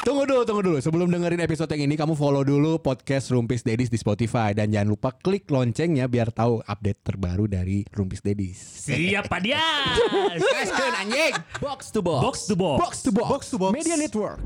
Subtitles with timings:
[0.00, 0.78] Tunggu dulu, tunggu dulu.
[0.80, 4.96] Sebelum dengerin episode yang ini, kamu follow dulu podcast Rumpis Dedis di Spotify dan jangan
[4.96, 8.56] lupa klik loncengnya biar tahu update terbaru dari Rumpis Dedis.
[8.88, 9.60] Siap Pak dia.
[10.56, 11.36] Gaskeun anjing.
[11.60, 12.20] Box to box.
[12.24, 12.78] Box to box.
[12.80, 13.28] Box to box.
[13.28, 13.72] Box to box.
[13.76, 14.40] Media Network.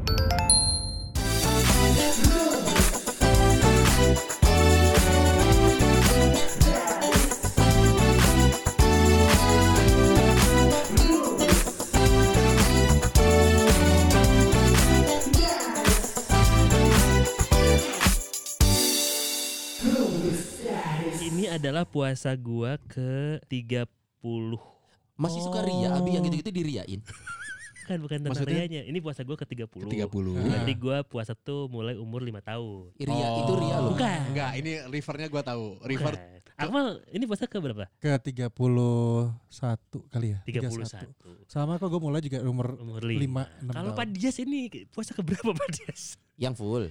[21.56, 23.86] Adalah puasa gua ke 30
[25.14, 27.00] Masih suka ria, Abi yang gitu-gitu diriain.
[27.84, 28.64] kan bukan tentang Maksudnya?
[28.64, 28.82] rianya.
[28.88, 29.68] Ini puasa gua ke 30.
[29.68, 30.08] Ke 30.
[30.08, 32.90] Berarti gua puasa tuh mulai umur 5 tahun.
[32.96, 33.92] Ria itu ria loh.
[33.92, 34.20] Bukan.
[34.32, 35.64] Enggak, ini rivernya gua tahu.
[35.84, 36.32] River Bukan.
[36.54, 37.90] Akmal, ini puasa ke berapa?
[37.98, 38.54] Ke 31
[40.06, 40.38] kali ya?
[40.46, 41.50] 31.
[41.50, 43.74] Sama kok gue mulai juga umur Umur 5 5.
[43.74, 43.98] 6 Kalau tahun.
[43.98, 46.14] Pak Dias ini puasa ke berapa Pak Dias?
[46.38, 46.84] Yang full.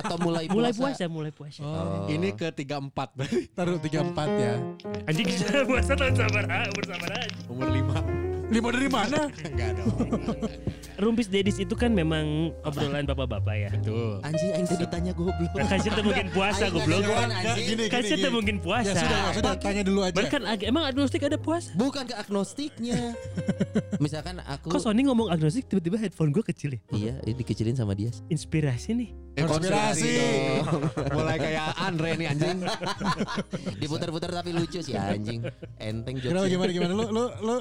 [0.00, 0.56] Atau mulai puasa.
[0.56, 1.60] Mulai puasa, mulai puasa.
[1.60, 4.54] Oh, ini ke 34 berarti taruh 34 ya.
[5.04, 7.36] Anjing kita puasa tahun sabar umur sabar aja.
[7.52, 8.31] umur 5.
[8.52, 9.32] Lima dari mana?
[9.42, 9.88] Enggak dong.
[10.94, 13.70] Rumpis Dedis itu kan memang obrolan bapak-bapak ya.
[13.80, 14.20] Tuh.
[14.20, 15.50] Anjing aing tadi tanya goblok.
[15.50, 17.00] Kan kasih tuh mungkin puasa goblok.
[17.56, 18.92] Gini, Kan gini, tuh mungkin puasa.
[18.92, 20.14] Ya sudah, ya sudah tanya dulu aja.
[20.14, 21.72] Bahkan ag- emang agnostik ada puasa.
[21.72, 23.16] Bukan ke agnostiknya.
[24.04, 26.80] Misalkan aku Kok Sony ngomong agnostik tiba-tiba headphone gue kecil ya?
[26.92, 28.12] Iya, ini dikecilin sama dia.
[28.28, 29.10] Inspirasi nih.
[29.32, 30.10] Eh, Konspirasi.
[30.60, 30.92] dong.
[31.10, 32.58] Mulai kayak Andre nih anjing.
[33.76, 35.40] Diputar-putar tapi lucu sih anjing.
[35.78, 36.52] Enteng Kenapa jokesnya.
[36.52, 37.54] gimana gimana lu lu lu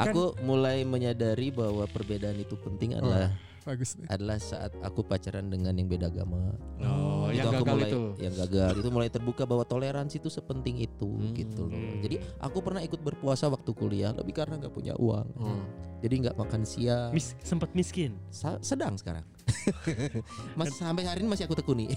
[0.00, 4.06] kan- Aku mulai menyadari bahwa perbedaan itu penting adalah bagus nih.
[4.08, 6.54] adalah saat aku pacaran dengan yang beda agama.
[6.78, 8.02] Oh, itu yang aku gagal mulai itu.
[8.16, 11.34] yang gagal itu mulai terbuka bahwa toleransi itu sepenting itu Hmm.
[11.34, 11.82] gitu loh.
[12.00, 15.26] Jadi aku pernah ikut berpuasa waktu kuliah lebih karena nggak punya uang.
[15.34, 15.62] Hmm.
[15.98, 17.10] Jadi nggak makan siang.
[17.10, 18.14] Mis sempat miskin.
[18.28, 19.26] Sa- sedang sekarang.
[20.58, 21.92] Mas sampai hari ini masih aku tekuni.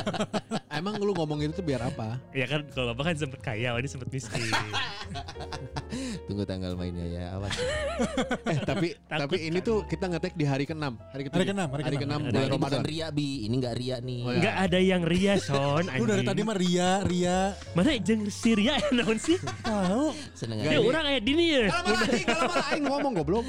[0.70, 2.16] Emang lu ngomong itu tuh biar apa?
[2.30, 4.40] Ya kan kalau bapak kan sempat kaya, ini sempat miskin.
[6.26, 7.24] Tunggu tanggal mainnya ya.
[7.34, 7.54] Awas.
[8.46, 9.66] Eh tapi Takut tapi ini kan.
[9.66, 10.84] tuh kita ngetek di hari ke-6.
[11.10, 12.20] Hari ke Hari ke-enam, hari Hari ke-enam.
[12.20, 12.82] ke-6 Hari bulan Nah, ini bukan Ramadan.
[12.86, 14.20] ria bi, ini nggak ria nih.
[14.20, 14.36] Oh, ya.
[14.38, 17.38] Enggak ada yang ria son Lu dari tadi mah ria ria.
[17.74, 19.36] Mana jeung Syria ya naon sih?
[19.60, 20.14] Tahu.
[20.32, 20.78] Seneng Nggak, Ya aja.
[20.78, 21.62] ini- orang kayak dini ya.
[21.66, 23.46] Kalau malah aing, kalau malah aing ngomong goblok.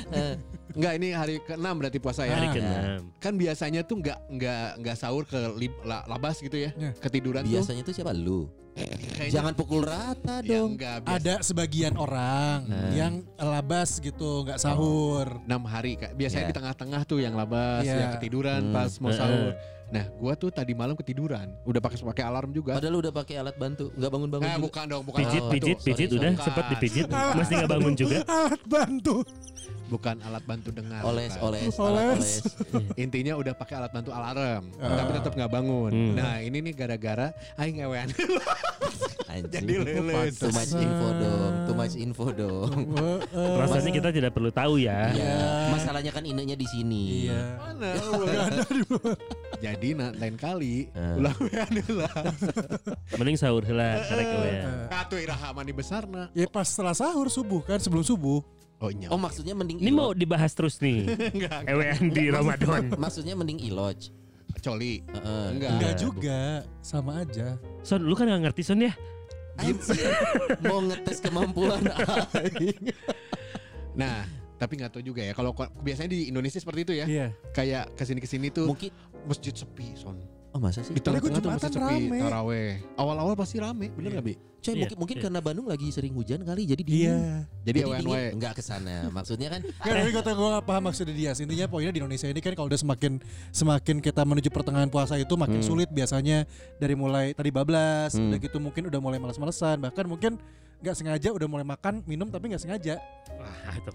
[0.73, 2.33] Enggak, ini hari ke-6 berarti puasa ya.
[2.33, 2.53] Hari Ah.
[2.53, 3.01] ke-6.
[3.17, 6.71] Kan biasanya tuh enggak enggak enggak sahur ke lib, la- labas gitu ya.
[6.73, 6.91] Ya.
[6.97, 7.51] Ketiduran tuh.
[7.51, 8.47] biasanya tuh siapa lu?
[8.71, 10.79] Kayaknya- Jangan pukul rata ya, dong.
[10.79, 11.17] enggak biasa.
[11.19, 12.89] Ada sebagian orang Nah.
[12.95, 15.43] yang labas gitu, nggak sahur.
[15.43, 15.99] 6 hari.
[15.99, 16.49] Biasanya Ya.
[16.49, 17.99] di tengah-tengah tuh yang labas, Iya.
[17.99, 18.73] yang ketiduran Hmm.
[18.73, 19.59] pas mau sahur.
[19.91, 21.51] Nah, gua tuh tadi malam ketiduran.
[21.61, 22.79] Udah pakai pakai alarm juga.
[22.79, 24.65] Padahal lu udah pakai alat bantu, nggak bangun-bangun Nah, juga.
[24.65, 25.53] bukan dong, bukan Pijit, alat bantu.
[25.53, 27.05] pijit, pijit sorry, udah sempat dipijit.
[27.11, 28.17] Masih nggak bangun juga.
[28.23, 29.15] Alat bantu.
[29.91, 31.03] Bukan alat bantu dengar.
[31.03, 31.43] Oles, bukan.
[31.43, 31.75] oles, Oles.
[31.77, 32.31] alat oles.
[33.03, 34.95] Intinya udah pakai alat bantu alarm, Ah.
[34.95, 35.91] tapi tetap nggak bangun.
[35.91, 36.13] Hmm.
[36.15, 38.07] Nah, ini nih gara-gara aing ngewean.
[39.31, 39.51] Anjing.
[39.51, 40.35] Jadi leles.
[40.37, 42.71] Too much info dong, too much info dong.
[43.31, 45.11] Rasanya kita tidak perlu tahu ya.
[45.11, 45.35] Iya.
[45.71, 47.27] Masalahnya kan inenya di sini.
[47.27, 47.41] Iya.
[47.59, 47.91] Mana?
[49.61, 51.21] Jadi nah, lain kali Ah.
[51.21, 52.13] ulah wean lah.
[53.13, 54.51] Mending sahur heula karek we.
[54.89, 56.33] Katu iraha mani besarna.
[56.33, 58.41] Ya pas setelah sahur subuh kan sebelum subuh.
[58.81, 59.13] Oh iya.
[59.13, 61.05] Oh maksudnya mending Ini mau dibahas terus nih.
[61.69, 62.97] Ewean di Ramadan.
[62.97, 64.09] Maksudnya mending iloj.
[64.61, 65.01] coli.
[65.05, 65.45] Heeh.
[65.57, 65.69] Enggak.
[65.73, 66.41] Enggak juga,
[66.81, 67.57] sama aja.
[67.81, 68.93] Son, lu kan gak ngerti Son ya?
[69.57, 70.05] Anjir.
[70.61, 72.93] Mau ngetes kemampuan aing.
[73.97, 74.21] Nah,
[74.55, 75.33] tapi nggak tahu juga ya.
[75.33, 75.49] Kalau
[75.81, 77.05] biasanya di Indonesia seperti itu ya.
[77.09, 77.27] Iya.
[77.51, 78.93] Kayak ke sini ke sini tuh Mungkin
[79.23, 80.17] masjid sepi, son.
[80.51, 80.91] Oh masa sih?
[80.91, 82.17] Di tengah-tengah tuh Jumatan masjid sepi, rame.
[82.19, 82.71] taraweh.
[82.93, 84.15] Awal-awal pasti rame, bener Iya.
[84.15, 84.35] nggak bi?
[84.61, 85.23] Coy, Iya, mungkin, mungkin iya.
[85.25, 87.07] karena Bandung lagi sering hujan kali jadi dingin.
[87.07, 87.17] Iya.
[87.63, 88.11] Jadi Jadi awan dingin.
[88.13, 88.27] wae.
[88.35, 88.95] Enggak ke sana.
[89.15, 91.31] Maksudnya kan Kan tapi kata gue gak paham maksudnya dia.
[91.33, 93.11] Intinya poinnya di Indonesia ini kan kalau udah semakin
[93.49, 95.65] semakin kita menuju pertengahan puasa itu makin Hmm.
[95.65, 96.43] sulit biasanya
[96.77, 98.27] dari mulai tadi bablas, Hmm.
[98.27, 100.35] udah gitu mungkin udah mulai malas-malesan, bahkan mungkin
[100.77, 102.97] nggak sengaja udah mulai makan minum tapi nggak sengaja.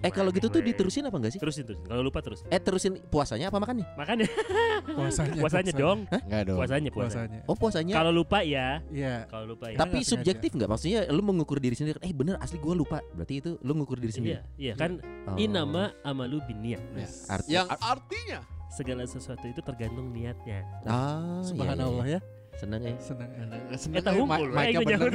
[0.02, 1.40] Eh kalau gitu tuh diterusin apa enggak sih?
[1.40, 1.78] Terusin terus.
[1.82, 2.40] Kalau lupa terus.
[2.46, 3.86] Eh terusin puasanya apa makannya?
[3.94, 4.26] Makanya
[4.96, 5.40] Puasanya.
[5.40, 5.98] puasanya dong.
[6.08, 6.58] Enggak dong.
[6.58, 7.40] Puasanya puasanya.
[7.42, 7.50] Puasanya.
[7.50, 7.94] Oh puasanya.
[7.94, 8.80] Kalau lupa ya.
[8.88, 9.26] Iya.
[9.26, 9.76] Kalau lupa ya.
[9.76, 10.68] Tapi subjektif nggak?
[10.68, 11.98] Maksudnya lu mengukur diri sendiri.
[12.00, 12.98] Eh bener asli gua lupa.
[13.12, 14.38] Berarti itu lu ngukur diri sendiri.
[14.38, 15.34] Iya, iya kan Oh.
[15.34, 16.78] inama amalu binniat.
[16.94, 17.08] Ya.
[17.28, 20.60] Arti- Yang ar- artinya Segala sesuatu itu tergantung niatnya.
[20.84, 22.20] Ah, Subhanallah ya.
[22.56, 22.94] Senang ya.
[22.98, 23.28] Senang.
[23.76, 25.12] seneng Kita eh, ma- mic-nya eh, bener.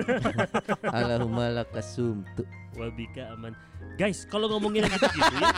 [0.96, 2.46] Allahumma lakasum tuh.
[2.74, 3.52] Wabika aman.
[3.98, 5.50] Guys, kalau ngomongin yang gitu-gitu ya.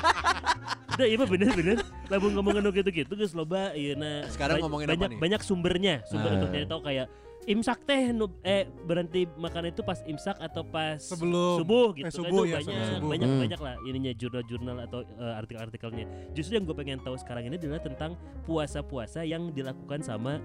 [0.93, 5.09] Udah iya bener-bener Lamun ngomongin gitu gitu guys loba iya nah Sekarang ngomongin apa banyak
[5.09, 5.17] nih?
[5.17, 7.09] banyak sumbernya sumber untuk nyari tahu kayak
[7.43, 8.13] imsak teh
[8.45, 12.45] eh berhenti makan itu pas imsak atau pas Sebelum subuh gitu eh, kan subuh itu
[12.45, 13.09] ya, banyak subuh.
[13.09, 13.41] banyak Hmm.
[13.41, 17.81] banyak lah ininya jurnal-jurnal atau eh, artikel-artikelnya justru yang gue pengen tahu sekarang ini adalah
[17.81, 18.11] tentang
[18.45, 20.37] puasa-puasa yang dilakukan sama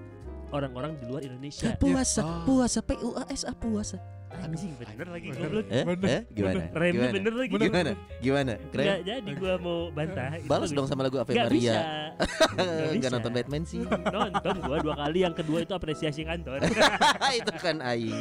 [0.52, 2.42] orang-orang di luar Indonesia Puasa, Ah.
[2.44, 3.96] puasa P U A S A puasa.
[4.30, 5.40] Anjing bener lagi Bener.
[5.40, 6.08] goblok Eh, Bener.
[6.08, 6.60] eh gimana?
[6.70, 7.14] remnya Gimana?
[7.14, 7.92] bener lagi Gimana?
[8.18, 8.52] Gimana?
[8.54, 8.98] Nggak Keren.
[9.02, 11.76] jadi gue mau bantah Itu Balas dong sama lagu Ave Nggak bisa Maria.
[12.18, 13.08] Nggak Gak bisa.
[13.10, 13.80] nonton Batman sih.
[14.16, 16.58] nonton gue dua kali yang kedua itu apresiasi kantor
[17.38, 18.18] itu kan aing.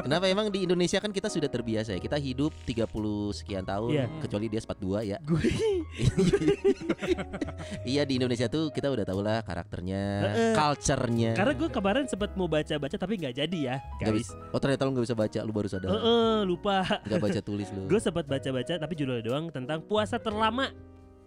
[0.00, 2.00] Kenapa emang di Indonesia kan kita sudah terbiasa ya.
[2.00, 2.86] Kita hidup 30
[3.34, 4.04] sekian tahun Iya.
[4.20, 5.18] kecuali dia 42 ya.
[7.84, 10.02] iya di Indonesia tuh kita udah tau lah karakternya,
[10.54, 11.32] culture-nya.
[11.34, 14.34] karena gue kemarin sempat mau baca-baca tapi nggak jadi ya Nggak guys bisa.
[14.48, 15.88] Oh ternyata lu gak bisa baca, lu baru sadar.
[15.88, 17.86] Heeh, lupa Gak baca tulis lu.
[17.90, 20.68] gue sempat baca-baca tapi judulnya doang tentang puasa terlama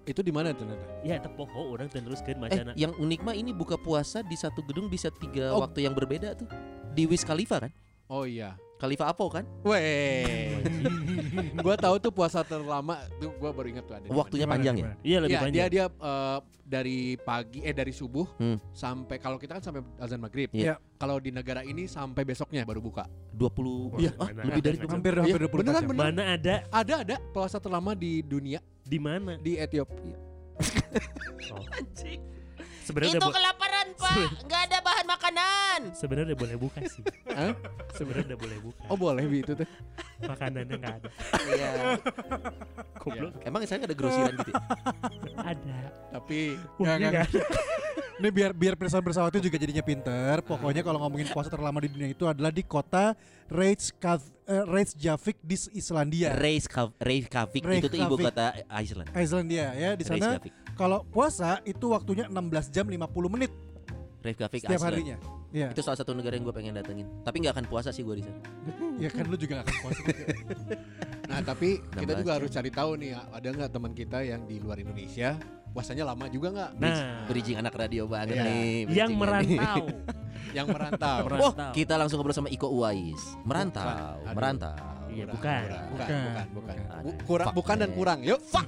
[0.01, 0.81] Itu di mana ternyata?
[1.01, 4.85] ya tepoho orang teruskan Eh, macana yang unik mah ini buka puasa di satu gedung
[4.85, 5.61] bisa tiga Oh.
[5.61, 6.45] waktu yang berbeda tuh.
[6.91, 7.71] Di Wiz Khalifa kan?
[8.05, 8.57] Oh iya.
[8.81, 9.45] Khalifa Apo kan?
[9.61, 10.57] Weh.
[11.63, 14.09] gua tahu tuh puasa terlama tuh gua baru ingat tuh ada.
[14.09, 14.81] Waktunya Gimana, panjang ya?
[14.81, 14.95] gimana?
[15.01, 18.57] iya lebih Iya, panjang dia dia eh, dari pagi eh dari subuh Hmm.
[18.71, 20.49] sampai kalau kita kan sampai azan maghrib.
[20.49, 20.81] Iya.
[20.95, 23.05] Kalau di negara ini sampai besoknya baru buka.
[23.31, 24.17] 20 Iya.
[24.17, 24.89] ah, Mana lebih dari 20.
[24.89, 25.85] Hampir hampir 24 beneran, jam.
[25.87, 26.05] beneran.
[26.09, 30.17] mana ada Ada ada puasa terlama di dunia di mana di Ethiopia.
[32.81, 35.79] sebenarnya bo- kelaparan pak, nggak ada bahan makanan.
[35.93, 37.53] sebenarnya udah boleh buka sih Hah?
[37.91, 39.67] sebenarnya udah boleh buka Oh boleh Bi, itu tuh.
[40.21, 41.09] makanannya nggak ada
[41.47, 41.69] Iya.
[42.95, 44.51] goblok Emang saya nggak ada grosiran gitu?
[44.51, 44.61] ya?
[45.39, 45.77] ada
[46.11, 46.39] Tapi
[46.77, 47.41] Wah, Nggak, ada.
[48.13, 50.45] Ini biar biar pesawat pesawatnya juga jadinya pinter.
[50.45, 53.17] Pokoknya kalau ngomongin puasa terlama di dunia itu adalah di kota
[53.49, 56.29] Reykjavik, eh, Reykjavik di Islandia.
[56.31, 59.09] Reykjavik, Reykjavik itu tuh ibu kota Iceland.
[59.11, 62.37] Islandia ya di sana Reykjavik, kalau puasa itu waktunya 16
[62.69, 63.51] jam 50 menit
[64.21, 64.93] Reykjavik setiap Iceland.
[64.93, 65.17] harinya.
[65.51, 67.09] Ya, Itu salah satu negara yang gue pengen datengin.
[67.21, 68.39] Tapi nggak akan puasa sih gue di sana.
[68.95, 70.01] ya kan lu juga gak akan puasa.
[71.29, 72.37] nah tapi kita 16 juga jam.
[72.37, 75.39] harus cari tahu nih ada nggak teman kita yang di luar Indonesia
[75.71, 76.71] puasanya lama juga nggak?
[76.77, 78.43] nah Bridging anak radio banget Iya.
[78.43, 78.75] nih.
[78.91, 79.83] yang merantau
[80.51, 81.17] Yang merantau.
[81.21, 81.71] Oh, Merantau.
[81.71, 83.21] kita langsung ngobrol sama Iko Uwais.
[83.41, 84.75] Merantau, merantau.
[85.11, 85.61] Iya, bukan.
[85.61, 86.75] kurang, bukan, Bukan, bukan, bukan.
[86.75, 87.01] bukan.
[87.01, 88.19] Bu- kurang, bukan dan kurang.
[88.23, 88.67] Yuk, fuck.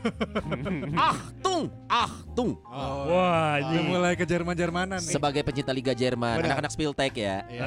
[1.08, 2.52] ah, tung, ah, tung.
[2.66, 5.14] Oh, wah Udah ini mulai ke Jerman-Jermanan nih.
[5.16, 7.48] Sebagai pencinta Liga Jerman, anak-anak Spiltek ya.
[7.48, 7.64] iya.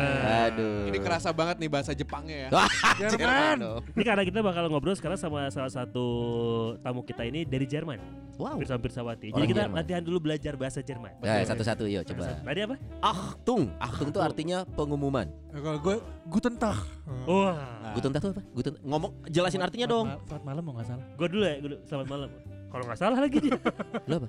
[0.50, 0.92] Aduh.
[0.92, 2.48] Ini kerasa banget nih bahasa Jepangnya ya.
[2.54, 2.68] Wah,
[3.00, 3.56] Jerman.
[3.96, 6.06] Ini karena kita bakal ngobrol sekarang sama salah satu
[6.80, 7.98] tamu kita ini dari Jerman,
[8.36, 8.60] Wow.
[8.60, 9.32] Pirsa Pirsawati.
[9.32, 9.76] Jadi kita Jerman.
[9.80, 11.08] latihan dulu belajar bahasa Jerman.
[11.24, 12.36] Ya, satu-satu yuk coba.
[12.44, 12.76] Tadi apa?
[13.00, 15.24] Achtung, Achtung itu artinya pengumuman.
[15.56, 15.96] Ya, kalau gue
[16.28, 16.76] Guten Tag.
[17.24, 17.56] Wah,
[17.96, 18.42] Guten Tag itu apa?
[18.66, 20.10] Guten ngomong jelasin artinya dong.
[20.26, 21.06] Selamat malam mau nggak salah.
[21.14, 21.76] gue dulu ya, gua dulu.
[21.86, 22.30] Selamat malam.
[22.66, 23.54] Kalau nggak salah lagi dia.
[24.10, 24.28] Lo apa?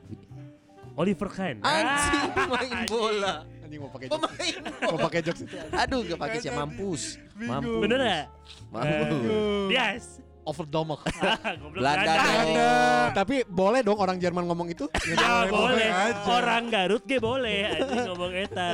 [0.93, 1.57] Oliver Kahn.
[1.65, 3.33] Anjing Ah, pemain bola.
[3.65, 4.07] anjing mau pakai.
[4.13, 4.53] Pemain.
[4.93, 5.57] Mau pakai jokes itu.
[5.73, 7.17] Aduh, gak pakai siapa mampus.
[7.33, 7.81] Mampus.
[7.81, 8.21] Bener ya?
[8.69, 9.69] Mampus.
[9.73, 10.03] Yes.
[10.47, 11.03] Overdomok.
[11.61, 12.69] Goblok Belanda Belanda.
[13.11, 14.87] Tapi boleh dong orang Jerman ngomong itu?
[15.03, 15.87] Ya boleh, boleh.
[15.91, 16.13] boleh.
[16.23, 18.69] Orang Garut ge boleh anjing ngomong eta.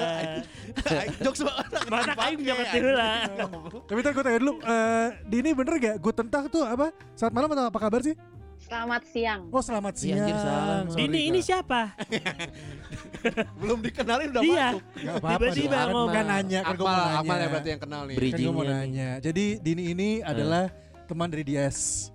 [1.26, 1.66] jokes banget.
[1.90, 3.12] Mana aing nyokot heula.
[3.90, 6.94] Tapi ntar gue tanya dulu, eh, di ini bener gak Guten Tag tuh apa?
[7.18, 8.14] Saat malam atau apa kabar sih?
[8.64, 9.52] Selamat siang.
[9.52, 10.20] Oh selamat Iya, siang.
[10.24, 10.84] anjir, salam.
[10.88, 11.82] Sorry, Ini siapa?
[13.60, 14.68] Belum dikenalin udah Iya.
[14.72, 14.84] masuk.
[15.20, 16.08] Tiba-tiba ngomong.
[16.10, 17.20] Kan nanya, kan gue mau Akmal, nanya.
[17.20, 18.16] Akmal ya berarti yang kenal nih.
[18.16, 19.10] Kan gue mau nanya.
[19.20, 20.64] Jadi Dini ini adalah
[21.14, 22.10] teman dari DS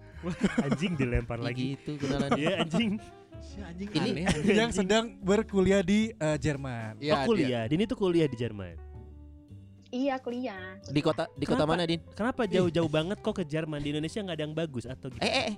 [0.67, 1.79] Anjing dilempar lagi.
[1.79, 2.35] Gitu kenalan.
[2.35, 2.99] Iya anjing.
[3.39, 4.50] Si anjing Ini- aneh.
[4.50, 6.99] yang sedang berkuliah di eh, Jerman.
[6.99, 7.65] Iya, oh kuliah.
[7.71, 8.75] Dini tuh kuliah di Jerman.
[9.94, 10.75] Iya kuliah.
[10.91, 11.79] Di kota di kota Kenapa?
[11.79, 12.03] mana, Din?
[12.13, 13.79] Kenapa jauh-jauh banget kok ke Jerman?
[13.79, 15.22] Di Indonesia nggak ada yang bagus atau gitu?
[15.22, 15.56] Eh, eh, eh.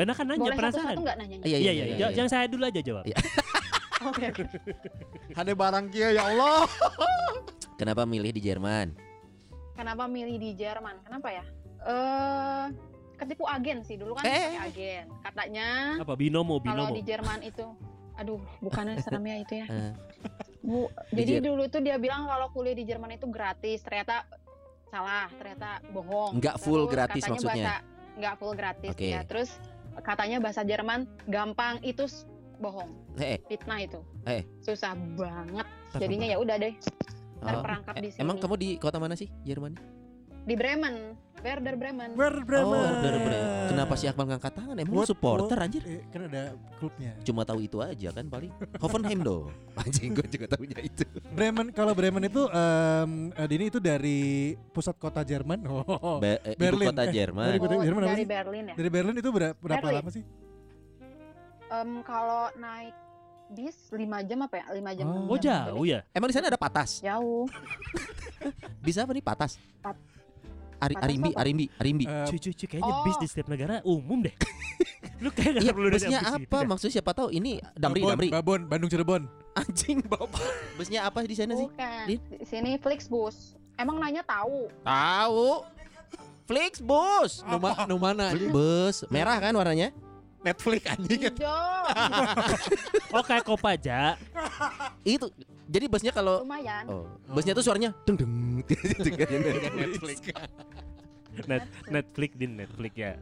[0.00, 0.80] Enak kan nanya Boleh penasaran.
[0.80, 1.36] satu-satu nggak nanya?
[1.44, 2.06] Iya, Iya iya, iya.
[2.16, 3.04] Jangan saya dulu aja jawab.
[3.04, 3.16] Iya.
[4.10, 4.26] Oke.
[5.36, 6.64] Hade barang kia ya Allah.
[7.76, 8.96] Kenapa milih di Jerman?
[9.76, 11.04] Kenapa milih di Jerman?
[11.04, 11.44] Kenapa ya?
[11.84, 12.64] Eh
[13.14, 14.58] ketipu agen sih dulu kan Eh.
[14.58, 15.06] agen.
[15.22, 16.94] Katanya Apa binomo kalau binomo?
[16.94, 17.66] di Jerman itu
[18.14, 19.66] aduh bukannya serem ya itu ya.
[19.74, 19.92] Eh,
[20.64, 23.84] Bu, Di jadi Jer- dulu tuh dia bilang kalau kuliah di Jerman itu gratis.
[23.84, 24.24] Ternyata
[24.86, 26.40] salah, ternyata bohong.
[26.40, 27.64] Nggak full Terus gratis katanya maksudnya?
[27.68, 27.76] Bahasa,
[28.16, 29.06] nggak full gratis Oke.
[29.06, 29.20] ya.
[29.22, 29.50] Terus
[30.00, 32.08] katanya bahasa Jerman gampang itu
[32.56, 33.38] bohong, eh, eh.
[33.44, 34.00] fitnah itu.
[34.24, 34.40] Eh.
[34.58, 35.66] Susah banget.
[35.94, 36.72] Jadinya ya udah deh
[37.36, 37.44] Oh.
[37.44, 38.22] terperangkap di Eh, sini.
[38.24, 39.76] Emang kamu di kota mana sih, Jerman?
[40.44, 42.10] Di Bremen, Werder Bremen.
[42.14, 42.68] Werder Bremen.
[42.68, 43.64] Oh, Werder Bremen.
[43.66, 44.76] Kenapa si Akmal ngangkat tangan?
[44.76, 45.80] Emang lu What- supporter anjir?
[45.82, 46.42] Eh, kan ada
[46.76, 47.16] klubnya.
[47.20, 48.52] Cuma tahu itu aja kan paling.
[48.76, 49.48] Hoffenheim dong.
[49.80, 51.04] Anjing gue juga tahunya itu.
[51.30, 54.20] Bremen kalau Bremen itu em, eh, Dini itu dari
[54.70, 55.64] pusat kota Jerman.
[55.74, 56.16] Oh.
[56.16, 56.88] Ba- eh, ibu Berlin.
[56.92, 57.44] kota Eh, Jerman.
[57.46, 58.26] dari kota Oh, Jerman dari sih?
[58.26, 58.74] Berlin ya.
[58.74, 59.96] Dari Berlin itu berapa, berapa Berlin.
[60.00, 60.24] lama sih?
[61.66, 62.94] Em, kalau naik
[63.50, 64.64] bis 5 jam apa ya?
[64.70, 65.04] 5 jam.
[65.06, 65.12] Oh.
[65.14, 66.00] enam Oh jam gitu jauh ya?
[66.10, 67.00] Emang di sana ada patas?
[67.00, 67.44] Jauh.
[68.84, 69.56] Bisa apa nih patas?
[69.80, 69.96] Pat-
[70.78, 72.04] Ari, arimbi, arimbi, arimbi.
[72.04, 73.04] Eh, Cuy, cuy, cuy, kayaknya Oh.
[73.04, 74.34] bis di setiap negara umum deh.
[75.22, 76.58] Lu kayak Iya, gak perlu nanya busnya apa?
[76.66, 78.28] Maksudnya siapa tahu ini Damri, Babon, Damri.
[78.30, 79.22] Babon, Bandung Cirebon.
[79.54, 80.42] Anjing bapak.
[80.74, 81.68] Busnya apa di sana sih?
[82.04, 83.54] Di sini Flixbus.
[83.74, 84.66] Emang nanya tahu.
[84.82, 85.50] Tahu.
[86.44, 87.40] Flix bus.
[87.42, 88.30] Nu, ma- nu mana?
[88.30, 88.52] anjing?
[88.52, 89.94] Bus merah kan warnanya?
[90.44, 91.20] Netflix anjing.
[91.32, 91.82] Hijau.
[93.14, 94.18] Oh kayak Kopaja.
[95.06, 95.30] Itu.
[95.70, 96.84] Jadi busnya kalau Lumayan.
[96.90, 98.60] Oh, busnya tuh suaranya deng deng.
[99.78, 100.34] Netflix.
[101.50, 103.12] Net, Netflix di Netflix ya.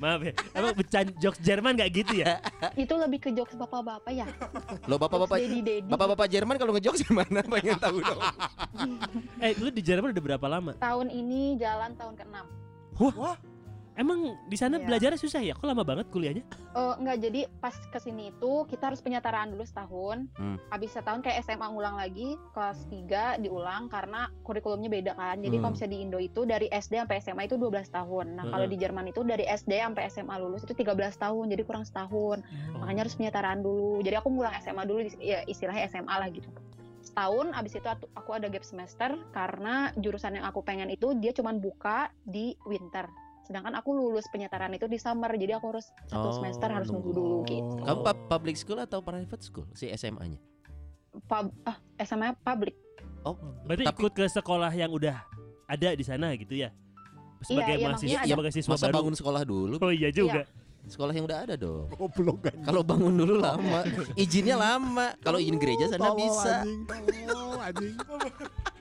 [0.00, 0.32] Maaf ya.
[0.56, 2.40] Emang becan jokes Jerman gak gitu ya?
[2.80, 4.24] Itu lebih ke jokes bapak-bapak ya.
[4.88, 5.36] Lo bapak-bapak
[5.84, 7.44] bapak-bapak Jerman kalau ngejokes gimana?
[7.44, 8.20] Pengen tahu dong.
[9.44, 10.72] Eh, lu di Jerman udah berapa lama?
[10.80, 12.36] Tahun ini jalan tahun ke-6.
[13.98, 14.86] Emang di sana Iya.
[14.86, 15.58] belajarnya susah ya?
[15.58, 16.46] Kok lama banget kuliahnya?
[16.70, 20.30] Eh, enggak jadi pas ke sini itu kita harus penyetaraan dulu setahun.
[20.38, 20.54] Hmm.
[20.70, 25.42] Habis setahun kayak SMA ngulang lagi kelas 3 diulang karena kurikulumnya beda kan.
[25.42, 25.62] Jadi Hmm.
[25.66, 28.26] kalau misalnya di Indo itu dari SD sampai SMA itu 12 tahun.
[28.38, 28.72] Nah, kalau Hmm.
[28.72, 31.50] di Jerman itu dari SD sampai SMA lulus itu 13 tahun.
[31.50, 32.46] Jadi kurang setahun.
[32.78, 33.98] Makanya harus penyetaraan dulu.
[33.98, 36.46] Jadi aku ngulang SMA dulu ya istilahnya SMA lah gitu.
[37.02, 41.58] Setahun abis itu aku ada gap semester karena jurusan yang aku pengen itu dia cuman
[41.58, 43.10] buka di winter.
[43.48, 45.32] Sedangkan aku lulus penyetaraan itu di summer.
[45.32, 47.80] Jadi aku harus Oh, satu semester harus nunggu dulu gitu.
[47.80, 50.36] Kamu pub- public school atau private school si SMA-nya?
[51.24, 52.76] Pub, ah, SMA public.
[53.24, 55.24] Oh, Berarti Tapi- ikut ke sekolah yang udah
[55.64, 56.70] ada di sana gitu ya?
[57.40, 58.96] Sebagai iya, mahasiswa, ada- sebagai siswa masa baru.
[59.00, 59.74] bangun sekolah dulu?
[59.78, 60.44] Oh iya juga.
[60.84, 61.88] Sekolah yang udah ada dong.
[61.90, 62.56] Goblok kan.
[62.62, 63.80] Kalau bangun dulu lama,
[64.14, 65.12] izinnya lama.
[65.20, 66.64] Kalau izin gereja sana bisa.
[66.64, 66.84] anjing,
[67.58, 67.94] anjing.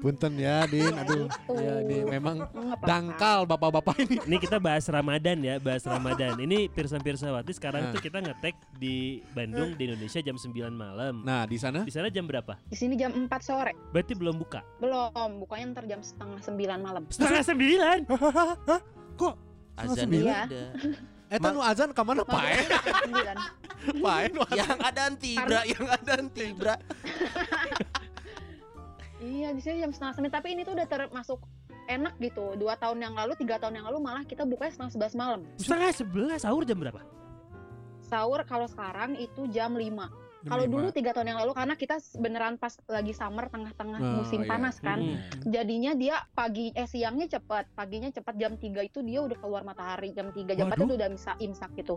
[0.00, 0.92] Punten ya, Din.
[0.96, 1.28] Aduh.
[1.28, 1.60] Gitu.
[1.60, 2.04] Ya, Din.
[2.08, 2.48] Memang
[2.82, 4.16] dangkal bapak-bapak ini.
[4.24, 6.40] Ini kita bahas Ramadan ya, bahas Ramadan.
[6.40, 7.92] Ini Pirsa Pirsawati sekarang Nah.
[7.92, 11.20] tuh kita ngetek di Bandung di Indonesia jam 9 malam.
[11.20, 12.56] Nah, di sana Di sana jam berapa?
[12.64, 13.72] Di sini jam 4 sore.
[13.92, 14.64] Berarti belum buka.
[14.80, 17.02] Belum, bukanya ntar jam setengah 9 malam.
[17.12, 17.98] Setengah sembilan.
[19.74, 20.46] Azan sembilan.
[20.48, 20.62] ada.
[21.34, 22.62] Eta nu azan ka mana pae?
[23.10, 24.00] 9.
[24.00, 26.74] Pae yang ada tibra, yang ada tibra.
[29.24, 30.36] Iya, di sini jam setengah 9.
[30.36, 31.40] Tapi ini tuh udah termasuk
[31.88, 32.52] enak gitu.
[32.60, 35.40] Dua tahun yang lalu, tiga tahun yang lalu malah kita bukanya setengah 11 malam.
[35.56, 36.40] Setengah sebelas.
[36.44, 37.00] Sahur jam berapa?
[38.04, 40.23] Sahur kalau sekarang itu jam 5.
[40.44, 44.40] Kalau dulu tiga tahun yang lalu karena kita beneran pas lagi summer tengah-tengah Oh, musim
[44.40, 44.50] iya.
[44.50, 44.98] panas kan.
[44.98, 45.16] Hmm.
[45.44, 50.10] Jadinya dia pagi eh siangnya cepat, paginya cepat jam 3 itu dia udah keluar matahari
[50.10, 50.84] jam 3 jam 4 Waduh.
[50.84, 51.96] itu udah bisa imsak gitu.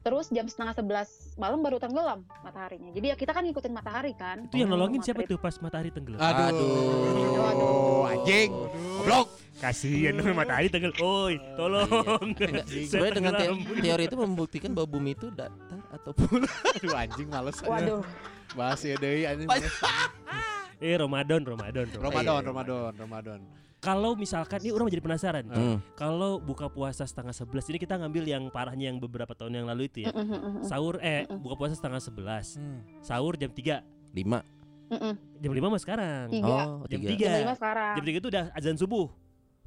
[0.00, 2.88] Terus jam setengah 11 malam baru tenggelam mataharinya.
[2.90, 4.46] Jadi ya kita kan ngikutin matahari kan.
[4.46, 6.18] Itu yang nolongin siapa tuh pas matahari tenggelam?
[6.18, 7.44] Aduh.
[7.44, 8.02] Aduh.
[8.08, 8.50] Anjing.
[8.96, 9.28] Goblok.
[9.60, 10.96] Kasihan matahari tenggelam.
[10.96, 11.84] Oi, tolong.
[12.64, 15.28] Saya Sebenarnya dengan te- teori itu membuktikan bahwa bumi itu
[15.90, 16.46] ataupun
[16.78, 17.58] Aduh anjing males.
[17.60, 18.02] Waduh,
[18.54, 19.46] Bahas ya deui anjing.
[19.46, 19.70] Males.
[20.80, 22.00] Eh Ramadan, Ramadan, Ramadan.
[22.00, 23.40] Ramadan, Ramadan, Ramadan.
[23.80, 25.44] Kalau misalkan ini orang jadi penasaran.
[25.44, 25.76] Hmm.
[25.92, 29.92] Kalau buka puasa setengah sebelas ini kita ngambil yang parahnya yang beberapa tahun yang lalu
[29.92, 30.12] itu ya.
[30.12, 32.56] Mm-mm, Sahur eh buka puasa setengah sebelas.
[32.56, 32.80] Hmm.
[33.00, 34.40] Sahur jam 3 lima.
[34.88, 35.14] mm-mm.
[35.36, 36.24] Jam 5 mah sekarang.
[36.32, 36.48] Tiga.
[36.48, 37.08] Oh, Jam tiga.
[37.12, 37.28] tiga.
[37.28, 37.94] Jam 5 sekarang.
[37.96, 39.06] Jam 3 itu udah azan subuh.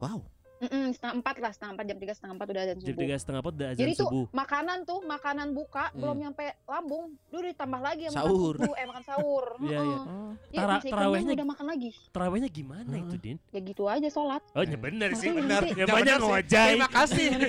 [0.02, 0.20] Wow.
[0.64, 3.02] Mm-mm, setengah 4 lah, setengah 4 jam 3 setengah 4 udah azan Jam subuh.
[3.04, 4.26] 3 setengah 4 udah azan Jadi tuh subuh.
[4.32, 6.00] makanan tuh makanan buka Hmm.
[6.00, 8.32] belum nyampe lambung, dulu ditambah lagi sama Sahur.
[8.50, 9.46] makan subuh, eh makan sahur.
[9.64, 9.98] Iya, iya.
[10.50, 11.90] Iya, Tara- tarawehnya- udah makan lagi.
[12.10, 13.38] Terawihnya gimana itu, Din?
[13.50, 14.42] Ya gitu aja sholat.
[14.52, 15.30] Oh, ya bener sih.
[15.30, 15.62] Benar.
[15.68, 16.70] Ya banyak ngojai.
[16.74, 17.28] Terima kasih.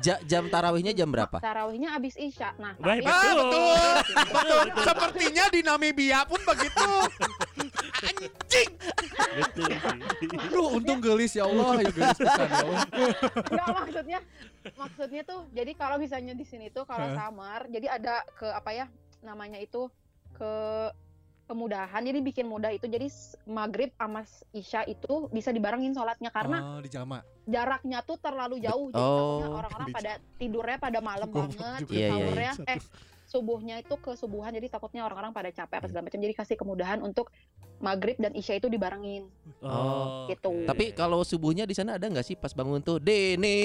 [0.00, 1.38] Ja- jam tarawihnya jam berapa?
[1.38, 2.54] Tarawihnya abis isya.
[2.56, 3.76] Nah, Baik, tapi Ah, betul.
[4.08, 4.84] Betul, betul.
[4.84, 6.88] Sepertinya di Namibia pun begitu.
[7.98, 8.32] Anjing.
[8.48, 8.66] Sih.
[10.48, 12.82] Duh, untung gelis ya Allah, ya gelis pisan ya Allah.
[13.44, 14.18] Enggak maksudnya
[14.74, 18.86] maksudnya tuh jadi kalau misalnya di sini tuh kalau summer jadi ada ke apa ya
[19.20, 19.88] namanya itu
[20.32, 20.52] ke
[21.44, 23.08] kemudahan jadi bikin mudah itu jadi
[23.48, 24.20] maghrib sama
[24.52, 27.24] isya itu bisa dibarengin sholatnya karena Oh, di Jama.
[27.48, 29.56] jaraknya tuh terlalu jauh jadi Oh.
[29.56, 31.88] orang-orang pada tidurnya pada malam banget juga.
[31.88, 32.72] Iya, iya, sahurnya iya.
[32.76, 32.80] eh
[33.28, 36.98] subuhnya itu ke subuhan jadi takutnya orang-orang pada capek apa segala macam jadi kasih kemudahan
[36.98, 37.28] untuk
[37.78, 39.28] maghrib dan isya itu dibarengin
[39.60, 40.48] Oh, Gitu.
[40.48, 40.64] oke.
[40.64, 43.58] Tapi kalau subuhnya di sana ada nggak sih pas bangun tuh Dene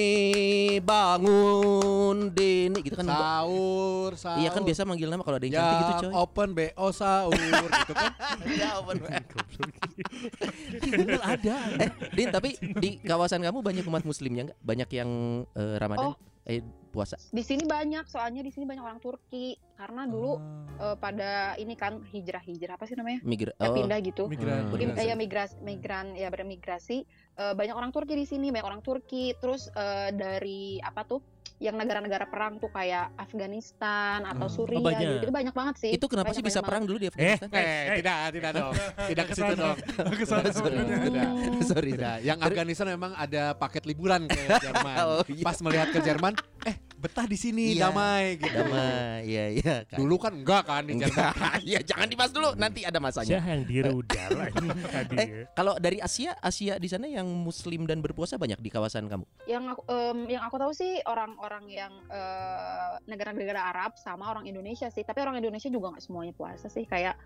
[0.80, 4.38] bangun Dene gitu kan Sahur, sahur.
[4.38, 6.12] Iya kan biasa manggil nama kalau ada yang Jam cantik gitu coy.
[6.14, 8.12] open BO sahur gitu kan.
[8.54, 8.96] Ya, open.
[10.94, 11.56] Bener ada.
[11.78, 14.60] Eh, Din, tapi di kawasan kamu banyak umat muslimnya nggak?
[14.60, 15.10] Banyak yang
[15.50, 16.33] eh, Ramadan Oh.
[16.44, 16.60] Eh
[16.92, 17.16] puasa.
[17.32, 20.38] di sini banyak soalnya di sini banyak orang Turki karena dulu
[20.78, 23.76] eh, pada ini kan hijrah hijrah apa sih namanya Migra ya oh.
[23.76, 24.68] pindah gitu Migran.
[24.68, 24.76] Hmm.
[24.76, 25.08] Migrasi.
[25.08, 29.66] ya migras migran ya bermigrasi Eh, banyak orang Turki di sini banyak orang Turki terus
[29.74, 31.18] eh, dari apa tuh
[31.58, 34.54] yang negara-negara perang tuh kayak Afghanistan atau Hmm.
[34.54, 35.00] Suriah Oh, banyak.
[35.00, 35.16] gitu.
[35.24, 35.92] Itu banyak banget sih.
[35.92, 37.48] Itu kenapa Banyak, sih bisa banyak perang dulu di Afghanistan?
[37.50, 38.74] Eh, tidak, tidak dong.
[39.14, 39.78] Tidak ke situ dong.
[40.12, 40.50] Ke sana.
[40.50, 40.78] Sorry.
[40.78, 41.30] Tidak.
[41.64, 41.92] Sorry.
[41.94, 42.18] Tidak.
[42.22, 44.96] Yang Afghanistan memang ada paket liburan ke Jerman.
[45.00, 45.44] Oh, iya.
[45.44, 46.34] Pas melihat ke Jerman,
[46.64, 47.92] eh betah di sini Iya.
[47.92, 48.56] damai gitu.
[48.56, 49.76] Damai, iya iya.
[49.84, 50.00] kan.
[50.00, 51.12] Dulu kan enggak kan di Jerman.
[51.12, 53.38] Enggak, ya jangan dibahas dulu, nanti ada masanya.
[53.38, 54.30] Saya yang di rudal
[54.96, 55.44] tadi Eh, ya.
[55.52, 59.28] kalau dari Asia, Asia di sana yang muslim dan berpuasa banyak di kawasan kamu.
[59.44, 64.88] yang aku em, yang aku tahu sih orang-orang yang eh, negara-negara Arab sama orang Indonesia
[64.88, 67.20] sih tapi orang Indonesia juga nggak semuanya puasa sih kayak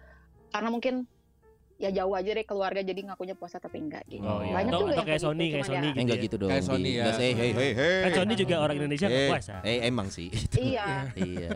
[0.50, 1.05] karena mungkin
[1.77, 4.53] ya jauh aja deh keluarga jadi ngakunya puasa tapi enggak gitu Oh, iya.
[4.55, 6.50] banyak Atau- juga atau yang kayak gitu, Sony, kayak Sony ya- Eh enggak gitu dong.
[6.50, 6.98] Kayak Sony ya.
[7.00, 7.98] enggak, hey, hey, hey, hey.
[8.00, 9.55] Kan Sony juga orang Indonesia nggak Eh, puasa.
[9.62, 10.27] Eh emang sih.
[10.67, 11.50] iya iya.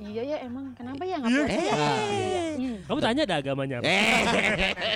[0.00, 1.42] iya ya emang kenapa ya nggak Iya.
[1.42, 1.58] puasa ya?
[1.58, 1.66] Eh.
[1.66, 2.42] Iya, iya.
[2.54, 2.76] Hmm.
[2.84, 3.84] Kamu tanya ada agamanya apa?
[3.84, 4.22] Eh.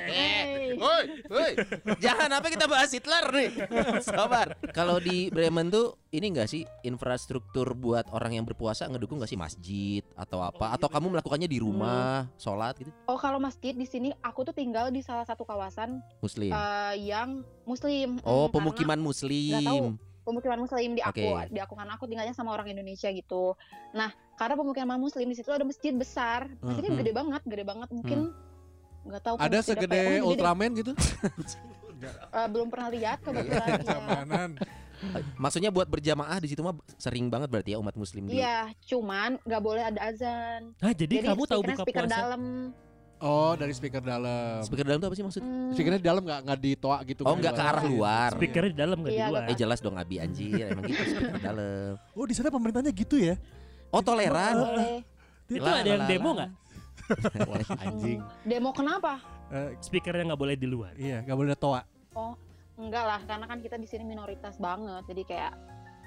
[0.09, 0.67] Hey.
[0.79, 1.53] Woi, woi.
[1.99, 3.51] Jangan apa kita bahas Hitler nih.
[4.07, 4.55] Sabar.
[4.71, 9.37] Kalau di Bremen tuh ini enggak sih infrastruktur buat orang yang berpuasa ngedukung enggak sih
[9.37, 10.73] masjid atau apa?
[10.73, 12.89] Atau kamu melakukannya di rumah, sholat gitu?
[13.05, 16.49] oh kalau masjid di sini aku tuh tinggal di salah satu kawasan Muslim.
[16.49, 19.07] eh, yang muslim Oh, Hmm, pemukiman nggak tahu.
[19.07, 19.85] muslim.
[20.25, 23.57] pemukiman muslim di aku di aku karena aku tinggalnya sama orang Indonesia gitu
[23.91, 27.01] nah karena pemukiman muslim di situ ada masjid besar masjidnya Mhm.
[27.01, 28.19] gede banget gede banget mungkin
[29.05, 30.21] nggak tahu Ada apa segede gede deh.
[30.23, 30.93] Ultraman gitu?
[32.31, 33.85] Eh, belum pernah lihat kebetulan iya.
[33.85, 34.51] Zamanan.
[35.35, 38.39] Maksudnya buat berjamaah di situ mah sering banget berarti ya umat muslim di.
[38.39, 40.75] Iya, cuman nggak boleh ada azan.
[40.75, 42.17] Nah, jadi, kamu tahu buka speaker puasa?
[42.19, 42.43] dalam.
[43.19, 44.63] Oh, dari speaker dalam.
[44.63, 45.43] Speaker dalam tuh apa sih maksud?
[45.43, 47.23] Hmm, Speakernya di dalam nggak nggak ditoa gitu.
[47.23, 47.43] Oh, kan?
[47.43, 48.31] enggak ke arah luar.
[48.31, 49.43] Speakernya di dalam nggak di Iya, luar.
[49.51, 51.99] Eh jelas dong Abi anjir, emang gitu speaker dalam.
[52.15, 53.35] Oh di sana pemerintahnya gitu ya?
[53.91, 54.55] Oh, toleran.
[54.55, 55.03] boleh.
[55.49, 56.51] Itu Lah, ada yang lah, demo nggak?
[57.51, 58.21] Wah, anjing.
[58.45, 59.19] Demo kenapa?
[59.49, 60.93] Eh, Speakernya nggak boleh di luar.
[60.95, 61.81] iya, gak boleh ada toa.
[62.79, 65.03] Enggak lah, karena kan kita di sini minoritas banget.
[65.05, 65.53] Jadi kayak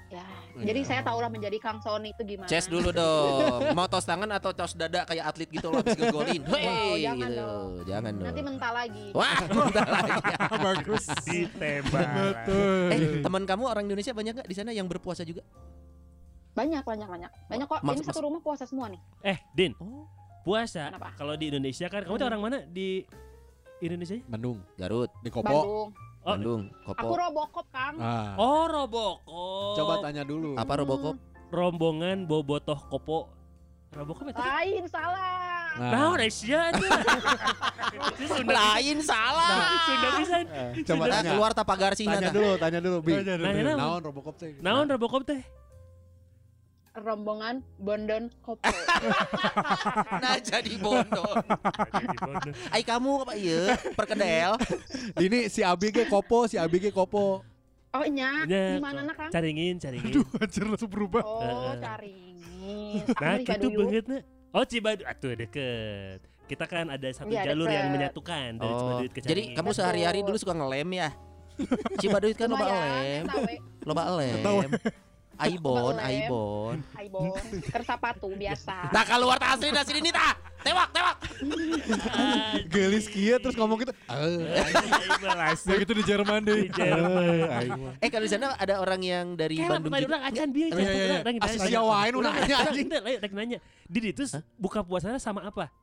[0.08, 0.24] ya.
[0.56, 0.66] Iya.
[0.68, 2.48] Jadi saya tahu lah menjadi Kang Sony itu gimana.
[2.48, 3.72] Ces dulu dong.
[3.72, 6.42] Mau tos tangan atau tos dada kayak atlet gitu loh habis ngegolin.
[6.48, 7.40] Hei, jangan gitu.
[7.40, 7.70] dong.
[7.84, 8.26] Jangan dong.
[8.28, 9.06] Nanti mental lagi.
[9.12, 10.12] Wah, bentar lagi.
[10.52, 11.06] Bagus.
[11.24, 12.08] Ditembak.
[12.08, 12.88] Betul.
[12.90, 15.44] Eh, teman kamu orang Indonesia banyak nggak di sana yang berpuasa juga?
[16.52, 17.32] Banyak, banyak, banyak.
[17.48, 17.80] Banyak kok.
[17.80, 19.00] Mas- Ini satu rumah puasa semua nih.
[19.24, 20.08] Eh, Din, Oh,
[20.44, 20.88] puasa.
[20.88, 21.16] Kenapa?
[21.16, 23.08] Kalau di Indonesia kan, kamu tuh orang mana di
[23.80, 24.20] Indonesia?
[24.28, 25.48] Bandung, Garut, di Kopo.
[25.48, 26.11] Bandung.
[26.22, 26.32] Oh.
[26.32, 27.14] Bandung, Aku Kopo.
[27.18, 27.96] Robocop, Kang.
[27.98, 28.38] Ah.
[28.38, 29.74] Oh, Robokop.
[29.74, 30.54] Coba tanya dulu.
[30.54, 31.18] Apa Robocop?
[31.50, 33.28] rombongan bobotoh kopo.
[33.92, 34.40] Robokop itu.
[34.40, 35.68] Lain salah.
[35.74, 36.88] Nah, Indonesia aja.
[38.08, 38.52] Itu Sunda.
[38.56, 39.52] Lain salah.
[39.84, 40.46] Sunda pisan.
[40.48, 41.30] Eh, Coba Nah, tanya.
[41.34, 43.12] keluar tapagar sih Tanya dulu, tanya dulu, Bi.
[43.20, 43.76] Tanya dulu.
[43.76, 44.00] Naon?
[44.02, 44.56] Robocop teh?
[44.60, 45.42] Naon Robokop teh?
[46.94, 48.68] Rombongan Bondon Kopo.
[50.22, 51.34] Nah, jadi bodoh.
[52.70, 53.74] Ai kamu apa iya?
[53.96, 54.60] Perkedel.
[55.24, 57.42] Ini si Abi ge Kopo, si Abi ge Kopo.
[57.92, 58.44] Oh, nya.
[58.46, 59.32] Nya, Di mana nak, Kang?
[59.32, 60.12] Caringin, caringin.
[60.14, 61.24] Aduh, anjir langsung berubah.
[61.24, 63.04] Oh, caringin.
[63.22, 64.22] Nah, gitu banget nah.
[64.52, 65.02] Oh, Cibadu.
[65.04, 66.20] Atuh deket.
[66.46, 67.96] Kita kan ada satu Iya, jalur yang deket.
[68.12, 69.56] menyatukan dari Oh, Cibaduyut ke jadi Caringin.
[69.56, 71.10] kamu sehari-hari dulu suka ngelem ya?
[71.98, 74.72] Cibaduit kan loba Lumayan, lem, loba lem.
[75.42, 75.96] Aibon.
[75.98, 76.78] Aibon.
[76.94, 77.34] Aibon,
[77.68, 78.94] kersapatu biasa.
[78.94, 80.38] Nah keluar tas asli dari sini tah.
[80.62, 81.18] Tewak, tewak.
[82.70, 83.94] Gelis kia terus ngomong gitu.
[85.66, 86.70] Ya gitu di Jerman deh.
[86.70, 87.98] Di Jerman.
[87.98, 90.08] Eh kalau di sana ada orang yang dari Kayak Bandung juga.
[90.14, 91.42] orang acan bieu Iya, iya, iya.
[91.42, 92.88] Asli wae nu nanya anjing.
[92.94, 93.58] Rek nanya.
[93.90, 94.24] Didi itu
[94.62, 95.74] buka puasanya sama apa?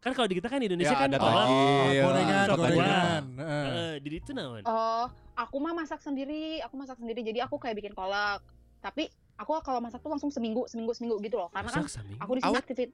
[0.00, 1.44] Kan kalau di kita kan di Indonesia Ya, kan ada kolak.
[1.44, 2.02] tajil.
[2.08, 3.22] Gorengan, gorengan.
[3.36, 4.62] Eh, Didi itu naon?
[4.64, 5.04] Oh,
[5.36, 6.64] aku mah masak sendiri.
[6.64, 7.20] Aku masak sendiri.
[7.20, 8.40] Jadi aku kayak bikin kolak.
[8.80, 9.04] Tapi
[9.36, 11.48] aku kalau masak tuh langsung seminggu, seminggu, seminggu gitu loh.
[11.48, 12.16] Karena kan Sak sami.
[12.16, 12.90] aku di sini aktifit.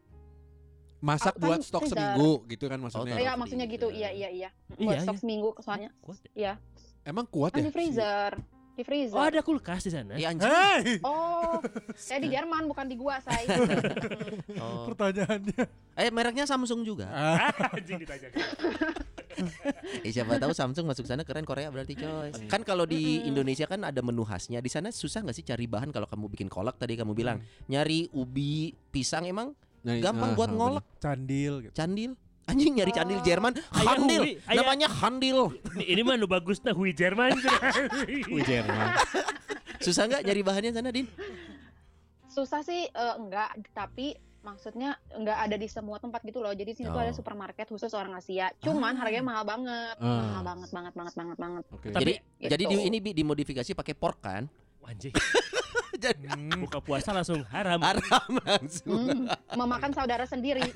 [0.98, 1.94] Masak Kan buat stok freezer.
[1.94, 3.14] seminggu gitu kan maksudnya.
[3.14, 3.86] Oh, Iya, maksudnya gitu.
[3.88, 4.48] Iya, iya, iya.
[4.72, 5.22] Iya, Buat stok iya.
[5.22, 5.90] seminggu soalnya.
[6.00, 6.52] Kuat ya?
[7.02, 7.68] Emang kuat Kan ya?
[7.68, 8.30] di freezer.
[8.74, 9.14] Di freezer.
[9.14, 10.16] Oh, ada kulkas di sana.
[10.16, 10.44] Iya anjing.
[10.44, 13.46] Hei, Oh, saya di Jerman bukan di gua, saya.
[14.60, 14.88] Oh.
[14.90, 15.64] pertanyaannya.
[15.94, 17.08] Eh mereknya Samsung juga.
[17.08, 18.28] Ah, Anjing ditanya.
[20.06, 22.30] Eh siapa tahu Samsung masuk sana keren Korea berarti coy.
[22.46, 23.22] Kan kalau di.
[23.26, 24.58] Indonesia kan ada menu khasnya.
[24.58, 28.08] Di sana susah nggak sih cari bahan kalau kamu bikin kolak tadi kamu bilang nyari
[28.10, 31.72] ubi pisang emang Nah, gampang nah, buat nah, ngolak candil gitu.
[31.72, 32.12] candil.
[32.44, 33.24] Anjing nyari candil Oh.
[33.24, 34.22] Jerman, handil.
[34.24, 35.54] hui, aya- Namanya handil.
[35.74, 37.34] Ini, ini mah nu bagus nah hui Jerman.
[38.30, 38.98] Wih, Jerman.
[39.78, 41.06] Susah nggak nyari bahannya sana, Din?
[42.28, 46.50] Susah sih eh, enggak, tapi maksudnya enggak ada di semua tempat gitu loh.
[46.50, 47.16] Jadi sini tuh ada Oh.
[47.16, 48.54] supermarket khusus orang Asia.
[48.56, 49.98] Cuman harganya mahal banget.
[49.98, 50.22] Ah.
[50.30, 51.64] Mahal banget banget banget banget banget.
[51.68, 51.88] Oke.
[51.88, 52.50] Tapi- Jadi Gitu.
[52.52, 54.46] jadi di, ini Bi, dimodifikasi pakai pork kan?
[54.80, 55.10] Anjing.
[55.96, 56.60] Jadi Hmm.
[56.60, 57.80] Buka puasa langsung haram.
[57.80, 59.08] haram langsung.
[59.08, 60.60] Hmm, memakan saudara sendiri.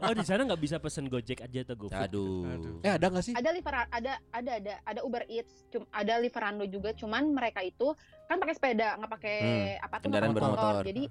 [0.00, 2.06] Oh di sana nggak bisa pesen Gojek aja atau GoFood.
[2.08, 2.46] Aduh.
[2.46, 2.76] Aduh.
[2.80, 3.34] Eh ada gak sih?
[3.34, 6.94] ada liver ada ada ada ada Uber Eats, cum, ada Liverando juga.
[6.94, 7.92] Cuman mereka itu
[8.24, 9.36] kan pakai sepeda, nggak pakai
[9.76, 10.82] apa tuh nggak kendaraan bermotor.
[10.84, 11.02] Jadi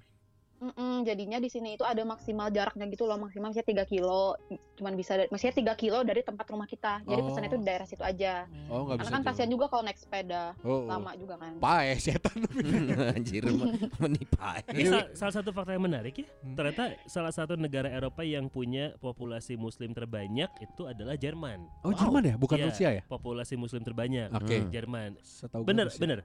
[0.59, 4.33] mm-mm, jadinya di sini itu ada maksimal jaraknya gitu loh, maksimal misalnya 3 kilo.
[4.73, 7.01] Cuman bisa maksudnya 3 kilo dari tempat rumah kita.
[7.01, 7.25] Jadi Oh.
[7.25, 8.45] pesannya itu di daerah situ aja.
[8.67, 9.03] Oh nggak bisa.
[9.03, 9.29] Karena kan jauh.
[9.31, 10.43] kasihan juga kalau naik sepeda.
[10.59, 10.81] Oh, oh.
[10.85, 11.53] Lama juga kan.
[11.57, 12.37] Pae setan.
[13.15, 13.43] Anjir
[14.01, 14.59] menipai.
[14.67, 16.25] Ini sal- salah satu fakta yang menarik ya.
[16.41, 16.53] Hmm.
[16.53, 21.65] Ternyata salah satu negara Eropa yang punya populasi Muslim terbanyak itu adalah Jerman.
[21.81, 22.65] Oh Jerman ya, bukan Iya.
[22.65, 23.01] Rusia ya?
[23.03, 24.29] Populasi Muslim terbanyak.
[24.31, 24.57] Oke.
[24.57, 24.69] Hmm.
[24.69, 25.09] Jerman.
[25.19, 25.99] Setahu gue Bener, Rusia.
[25.99, 26.19] bener.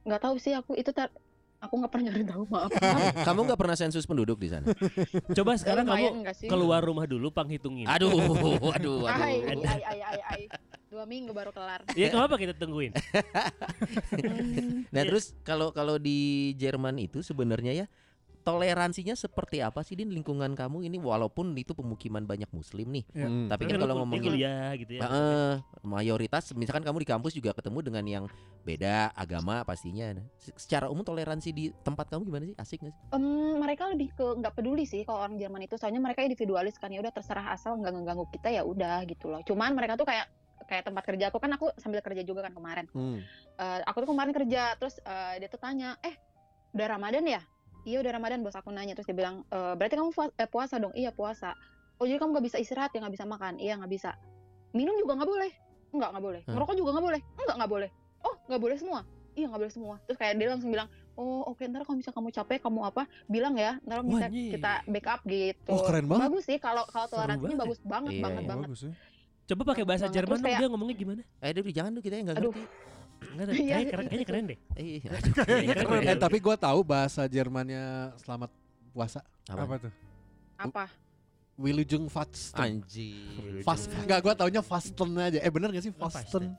[0.00, 1.12] Nggak tahu sih aku itu tar
[1.60, 2.70] aku nggak pernah nyari tahu maaf.
[3.28, 4.64] Kamu nggak pernah sensus penduduk di sana?
[5.36, 7.84] Coba sekarang kamu keluar rumah dulu panghitungin.
[7.94, 9.04] Aduh, aduh, aduh.
[9.06, 9.44] ai,
[9.84, 10.42] ai, ai, ai.
[10.90, 11.86] Dua minggu baru kelar.
[11.94, 12.96] Ya kenapa kita tungguin?
[14.90, 15.08] Nah, Iya.
[15.14, 17.86] terus kalau kalau di Jerman itu sebenarnya ya
[18.40, 23.04] toleransinya seperti apa sih di lingkungan kamu ini walaupun itu pemukiman banyak muslim nih.
[23.12, 23.28] Ya.
[23.28, 23.46] Hmm.
[23.52, 25.00] Tapi Kan kalau ngomongin kuliah gitu ya.
[25.04, 25.52] Heeh,
[25.84, 28.24] mayoritas misalkan kamu di kampus juga ketemu dengan yang
[28.64, 30.16] beda agama pastinya.
[30.16, 32.56] Nah, se- secara umum toleransi di tempat kamu gimana sih?
[32.56, 33.02] Asik gak sih?
[33.12, 33.24] Em,
[33.60, 37.00] mereka lebih ke nggak peduli sih kalau orang Jerman itu soalnya mereka individualis kan ya
[37.00, 40.26] udah terserah asal nggak ngeganggu kita ya udah gitu loh cuman mereka tuh kayak
[40.64, 43.20] kayak tempat kerja aku kan aku sambil kerja juga kan kemarin Hmm.
[43.56, 46.14] Eh, aku tuh kemarin kerja terus eh, dia tuh tanya eh
[46.72, 47.42] udah Ramadan ya
[47.82, 48.54] iya udah Ramadan bos.
[48.54, 50.92] Aku nanya terus dia bilang "Eh, berarti kamu eh, puasa dong?
[50.92, 51.54] Iya puasa.
[51.96, 53.00] Oh jadi kamu nggak bisa istirahat ya?
[53.00, 53.56] Nggak bisa makan?
[53.56, 54.10] Iya nggak bisa.
[54.70, 55.50] Minum juga nggak boleh.
[55.90, 56.40] Nggak nggak boleh.
[56.42, 56.52] Hah?
[56.54, 57.20] ngerokok juga nggak boleh?
[57.36, 57.90] Enggak nggak boleh.
[58.20, 59.00] Oh nggak boleh semua?
[59.30, 59.94] Iya nggak boleh semua.
[60.04, 63.54] Terus kayak dia langsung bilang oh oke ntar kalau bisa kamu capek kamu apa bilang
[63.54, 63.76] ya.
[63.82, 65.70] Ntar Wah, bisa kita backup gitu.
[65.70, 66.22] Oh, keren banget.
[66.28, 67.62] bagus sih kalau kalau toleransinya banget.
[67.62, 68.48] bagus banget Iya, banget iya.
[68.48, 68.66] banget.
[68.66, 68.92] Bagus ya.
[69.46, 70.14] Coba pakai bahasa Banget.
[70.14, 71.22] Jerman Terus dong, kayak- dia ngomongnya gimana?
[71.38, 72.62] Eh, aduh jangan tuh kita yang nggak ngerti.
[73.20, 73.52] Enggak.
[73.52, 74.58] Iya, Kayaknya keren, kayaknya keren deh.
[74.74, 76.02] Eh, Kayaknya keren.
[76.04, 77.84] Eh tapi gue tahu bahasa Jermannya
[78.18, 78.50] selamat
[78.90, 79.20] puasa.
[79.46, 79.62] apa?
[79.64, 79.92] Apa tuh?
[80.56, 80.84] apa
[81.56, 82.56] Wilujeng Fasten.
[82.80, 83.60] Anjir.
[83.60, 85.38] Fast, enggak gue taunya Fasten aja.
[85.38, 86.56] Eh bener gak sih Fasten?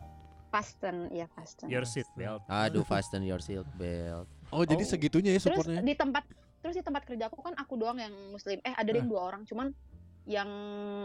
[0.51, 2.43] fasten ya fasten Your seat belt.
[2.45, 4.27] Aduh, fasten your seat belt.
[4.51, 4.89] Oh, jadi Oh.
[4.89, 5.79] segitunya ya terus supportnya.
[5.79, 6.27] di tempat
[6.59, 9.47] terus di tempat kerja aku kan aku doang yang muslim eh ada yang dua orang
[9.47, 9.71] cuman
[10.23, 10.49] yang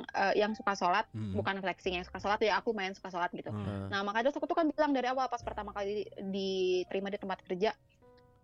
[0.06, 1.32] eh, yang suka sholat Hmm.
[1.32, 3.64] bukan flexing yang suka sholat ya aku main suka sholat gitu Hmm.
[3.64, 7.16] Eh, nah makanya terus aku tuh kan bilang dari awal pas pertama kali diterima di
[7.16, 7.72] tempat kerja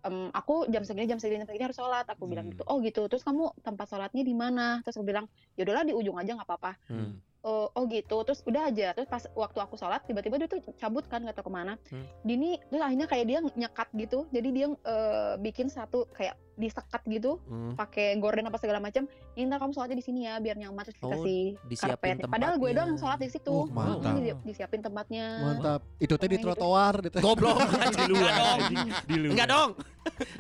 [0.02, 2.52] em, aku jam segini jam segini jam segini harus sholat aku bilang Hmm.
[2.56, 6.16] gitu oh gitu terus kamu tempat sholatnya di mana terus aku bilang yaudahlah di ujung
[6.16, 7.12] aja nggak apa-apa hmm.
[7.42, 11.05] Oh, oh gitu terus udah aja terus pas waktu aku sholat tiba-tiba dia tuh cabut
[11.05, 12.07] kan nggak tahu ke mana Hmm.
[12.22, 17.40] Dini terus akhirnya kayak dia nyekat gitu jadi dia eh, bikin satu kayak disekat gitu
[17.42, 17.72] Hmm.
[17.74, 20.98] pakai gorden apa segala macam ini ntar kamu sholatnya di sini ya biar nyaman terus
[21.00, 24.14] Oh, dikasih disiapin karpet padahal gue doang yang sholat di situ Oh, mantap.
[24.42, 25.81] Disiapin tempatnya Mantap.
[25.98, 26.46] Itu teh di gitu.
[26.46, 27.18] trotoar gitu.
[27.18, 27.59] Goblok.
[27.98, 28.22] Di luar.
[28.22, 28.61] Enggak dong.
[29.02, 29.33] Di luar.
[29.33, 29.70] Enggak dong.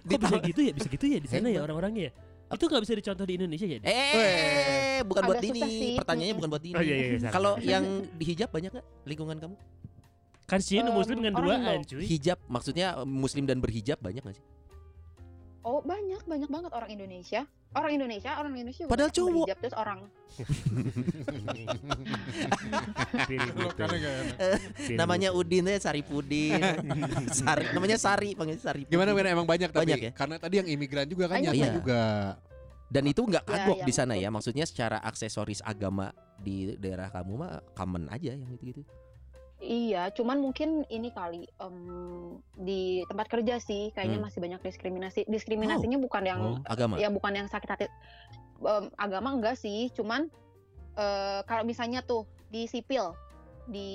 [0.04, 0.72] Kok bisa gitu ya?
[0.72, 2.12] Bisa gitu ya di sana ya orang-orangnya ya?
[2.52, 3.78] Itu nggak bisa dicontoh di Indonesia ya?
[3.82, 5.80] Eh, bukan buat Agak susah Dini.
[5.80, 5.92] sih.
[5.96, 6.76] Pertanyaannya bukan buat Dini.
[6.76, 7.06] Oh iya iya.
[7.16, 7.30] iya.
[7.30, 9.56] Kalau yang di hijab banyak nggak lingkungan kamu?
[10.42, 11.88] kan sih Em, muslim dengan orang duaan, Indo.
[11.96, 12.04] cuy.
[12.04, 14.44] Hijab maksudnya eh, muslim dan berhijab banyak nggak sih?
[15.62, 17.40] Oh banyak banyak banget orang Indonesia
[17.72, 19.30] orang Indonesia orang Indonesia Padahal cowok.
[19.32, 19.58] berhijab.
[19.58, 20.12] terus orang gitu.
[23.28, 23.56] Piring
[24.96, 26.60] Namanya Udin ya Saripudin.
[27.38, 28.82] Sari namanya Sari panggil Sari.
[28.86, 30.12] Gimana gimana emang banyak tapi Banyak ya?
[30.12, 31.72] karena tadi yang imigran juga kan Banyak, nyata Iya.
[31.72, 32.02] juga.
[32.92, 34.24] Dan itu nggak Ya, kagok ya, di sana betul.
[34.24, 34.28] ya.
[34.28, 38.84] Maksudnya secara aksesoris agama di daerah kamu mah common aja yang gitu-gitu.
[39.62, 41.76] Iya, cuman mungkin ini kali em,
[42.58, 44.26] di tempat kerja sih kayaknya Hmm.
[44.26, 45.22] masih banyak diskriminasi.
[45.30, 46.58] Diskriminasinya bukan yang Oh.
[46.66, 46.98] Agama.
[46.98, 47.86] ya bukan yang sakit hati
[48.62, 50.26] Em, agama enggak sih, cuman
[50.94, 53.14] eh, kalau misalnya tuh di sipil
[53.66, 53.90] di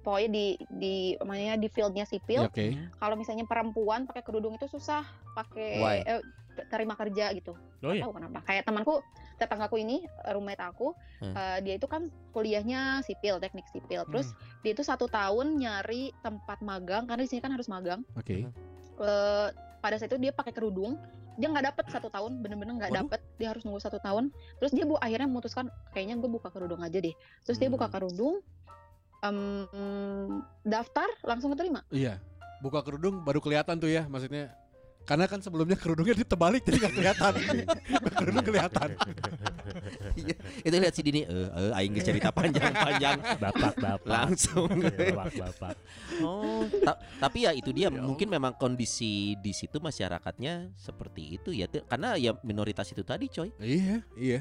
[0.00, 2.76] pokoknya di di namanya di fieldnya Ya, sipil, Oke.
[2.96, 6.22] kalau misalnya perempuan pakai kerudung itu susah pakai eh,
[6.70, 7.52] terima kerja gitu.
[7.84, 8.02] Oh iya.
[8.06, 8.38] tahu kenapa.
[8.46, 8.94] Kayak temanku,
[9.36, 11.34] tetanggaku ini, roommate aku, Hmm.
[11.34, 14.06] eh, dia itu kan kuliahnya sipil, teknik sipil.
[14.08, 14.60] Terus Hmm.
[14.62, 18.00] dia itu satu tahun nyari tempat magang karena di sini kan harus magang.
[18.14, 18.46] Oke.
[18.94, 19.48] Eh,
[19.82, 20.96] pada saat itu dia pakai kerudung,
[21.36, 23.04] dia nggak dapet satu tahun, bener-bener nggak Waduh.
[23.04, 23.20] dapet.
[23.36, 24.30] Dia harus nunggu satu tahun.
[24.62, 27.12] Terus dia bu akhirnya memutuskan kayaknya gue buka kerudung aja deh.
[27.44, 27.94] Terus dia buka Hmm.
[28.00, 28.34] kerudung,
[29.20, 29.66] em,
[30.62, 31.82] daftar langsung keterima.
[31.90, 32.20] Iya.
[32.60, 34.54] Buka kerudung baru kelihatan tuh ya maksudnya.
[35.04, 37.32] Karena kan sebelumnya kerudungnya ditebalik jadi nggak kelihatan.
[38.18, 38.88] kerudung kelihatan.
[40.14, 40.36] Iya.
[40.60, 44.08] Itu lihat si Dini eh eh aing geus cerita panjang-panjang Bapak, bapak.
[44.08, 44.68] langsung.
[44.80, 45.74] Bapak, bapak.
[46.20, 51.68] Oh, ta- tapi ya itu dia mungkin memang kondisi di situ masyarakatnya seperti itu ya.
[51.84, 53.52] Karena ya minoritas itu tadi, coy.
[53.60, 54.38] iya, iya.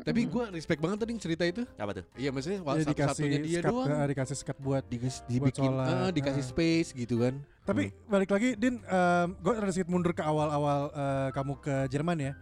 [0.00, 1.62] Tapi gue respect banget tadi cerita itu.
[1.74, 2.04] Apa tuh?
[2.14, 2.94] Iya maksudnya Dia satu-satunya
[3.40, 3.88] dikasih dia skat, doang.
[3.90, 4.84] eh, dikasih skat buat
[5.26, 7.34] dibikin, sholat, eh, dikasih space gitu kan.
[7.64, 8.84] Tapi balik lagi Din,
[9.40, 12.32] gue ada sedikit mundur ke awal-awal eh, kamu ke Jerman ya.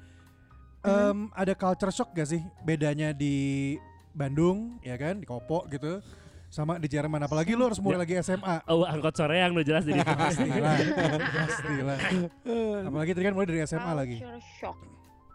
[0.83, 3.79] Em, ada culture shock gak sih bedanya di
[4.11, 6.03] Bandung ya kan di Kopo gitu
[6.51, 7.23] sama di Jerman?
[7.23, 10.75] Apalagi lu harus mulai lagi SMA Oh angkot sore yang udah jelas dari pastilah
[11.23, 11.99] pastilah.
[12.91, 14.77] Apalagi tadi kan mulai dari SMA lagi Culture shock.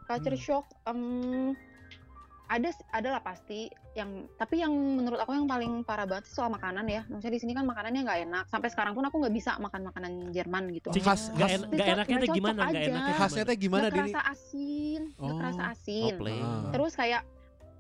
[0.04, 0.44] Culture Hmm.
[0.44, 1.00] shock em,
[2.48, 6.48] ada ada lah pasti yang tapi yang menurut aku yang paling parah banget sih soal
[6.48, 7.04] makanan ya.
[7.06, 8.46] Maksudnya di sini kan makanannya nggak enak.
[8.48, 10.90] Sampai sekarang pun aku nggak bisa makan makanan Jerman gitu.
[10.90, 12.60] Cik, Khas- nggak en- nggak enaknya gimana?
[12.62, 12.90] Nggak aja.
[12.90, 14.02] enaknya Khasnya teh gimana nggak Dini?
[14.08, 15.36] kerasa asin, Oh.
[15.36, 16.14] kerasa Oh, asin.
[16.16, 16.42] plain.
[16.42, 16.72] Ah.
[16.72, 17.22] Terus kayak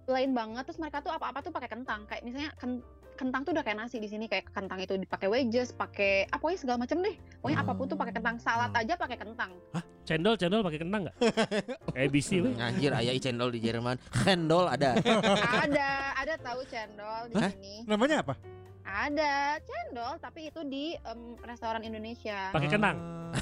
[0.03, 0.63] plain banget.
[0.65, 2.03] Terus mereka tuh apa-apa tuh pakai kentang.
[2.05, 2.83] Kayak misalnya ken-
[3.17, 6.59] kentang tuh udah kayak nasi di sini kayak kentang itu dipakai wedges, pakai apa pokoknya
[6.61, 7.15] segala macam deh.
[7.41, 8.35] Pokoknya apa pun tuh pakai kentang.
[8.37, 8.79] Salad Ah.
[8.79, 9.51] aja pakai kentang.
[10.05, 11.15] Cendol cendol pakai kentang nggak?
[11.99, 12.53] ABC weh.
[12.55, 13.97] Anjir ayah cendol di Jerman.
[14.23, 14.95] Cendol ada.
[15.65, 17.51] ada, ada tahu cendol di Hah?
[17.51, 17.83] sini.
[17.83, 18.37] namanya apa
[18.87, 22.55] Ada cendol tapi itu di em, restoran Indonesia.
[22.55, 22.95] Pakai kentang.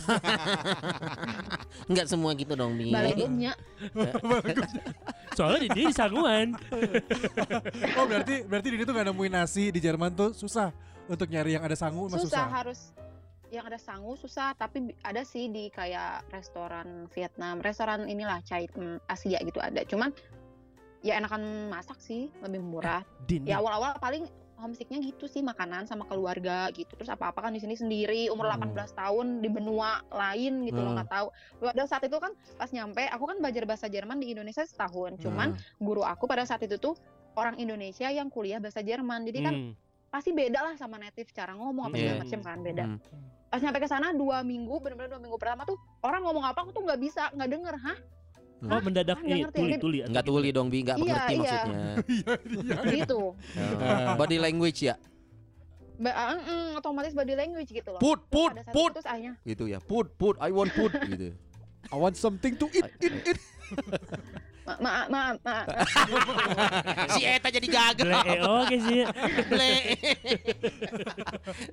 [1.86, 2.90] Enggak semua gitu dong, Mi.
[2.90, 3.54] Balegumnya.
[5.36, 6.48] Soalnya di dia di Sanguan.
[8.00, 10.72] oh berarti berarti Dini tuh gak nemuin nasi di Jerman tuh susah
[11.06, 12.80] untuk nyari yang ada sangu mah susah, susah harus
[13.54, 18.98] yang ada sangu susah tapi ada sih di kayak restoran Vietnam restoran inilah Chai em,
[19.06, 20.10] Asia gitu ada cuman
[21.06, 23.46] ya enakan masak sih lebih murah Din.
[23.46, 27.76] ya awal-awal paling homesicknya gitu sih makanan sama keluarga gitu terus apa-apa kan di sini
[27.76, 28.72] sendiri umur Hmm.
[28.72, 30.98] 18 tahun di benua lain gitu loh Hmm.
[31.00, 31.28] nggak tahu
[31.62, 35.54] pada saat itu kan pas nyampe aku kan belajar bahasa Jerman di Indonesia setahun cuman
[35.78, 36.96] guru aku pada saat itu tuh
[37.36, 39.74] orang Indonesia yang kuliah bahasa Jerman jadi kan Hmm.
[40.08, 42.24] pasti beda lah sama native cara ngomong apa segala Iya.
[42.24, 43.00] macam kan beda Hmm.
[43.46, 46.72] pas nyampe ke sana dua minggu benar-benar dua minggu pertama tuh orang ngomong apa aku
[46.72, 47.98] tuh nggak bisa nggak denger hah
[48.58, 49.58] Oh mendadak Ah, nggak ini ngerti.
[49.58, 49.98] tuli tuli.
[50.02, 51.40] Enggak tuli dong, Bi, enggak Iya, mengerti iya.
[51.40, 51.94] maksudnya.
[52.98, 53.20] gitu
[53.76, 54.96] Oh, Body language ya.
[55.96, 58.90] ba- ah, mm, otomatis body language gitu loh Put, Terus put, saat put.
[58.90, 59.80] itu terus akhirnya Gitu ya.
[59.80, 61.32] Put, put, I want put gitu.
[61.86, 63.40] I want something to eat, eat, eat.
[64.66, 65.56] ma ma ma, ma
[67.14, 68.10] si Eta jadi gagal.
[68.26, 69.06] Eh, oke sih.
[69.46, 69.72] Ble.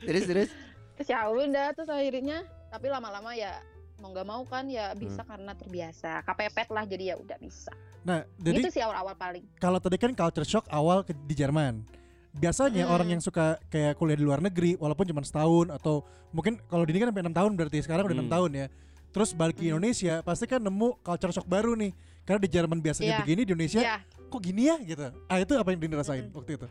[0.03, 0.51] terus terus.
[0.95, 3.57] terus ya udah terus akhirnya tapi lama-lama ya
[4.03, 5.31] mau nggak mau kan ya bisa Hmm.
[5.31, 7.71] karena terbiasa kepepet lah jadi ya udah bisa
[8.03, 11.87] nah jadi gitu sih awal-awal paling kalau tadi kan culture shock awal ke, di Jerman
[12.35, 12.95] biasanya Hmm.
[12.95, 16.99] orang yang suka kayak kuliah di luar negeri walaupun cuma setahun atau mungkin kalau Dini
[16.99, 18.35] kan sampai enam tahun berarti sekarang udah enam Hmm.
[18.35, 18.67] tahun ya
[19.13, 19.79] terus balik ke Hmm.
[19.79, 21.93] Indonesia pasti kan nemu culture shock baru nih
[22.25, 23.21] karena di Jerman biasanya Iya.
[23.23, 26.35] begini di Indonesia ya kok gini ya gitu ah itu apa yang Dini rasain Mm-mm.
[26.35, 26.67] waktu itu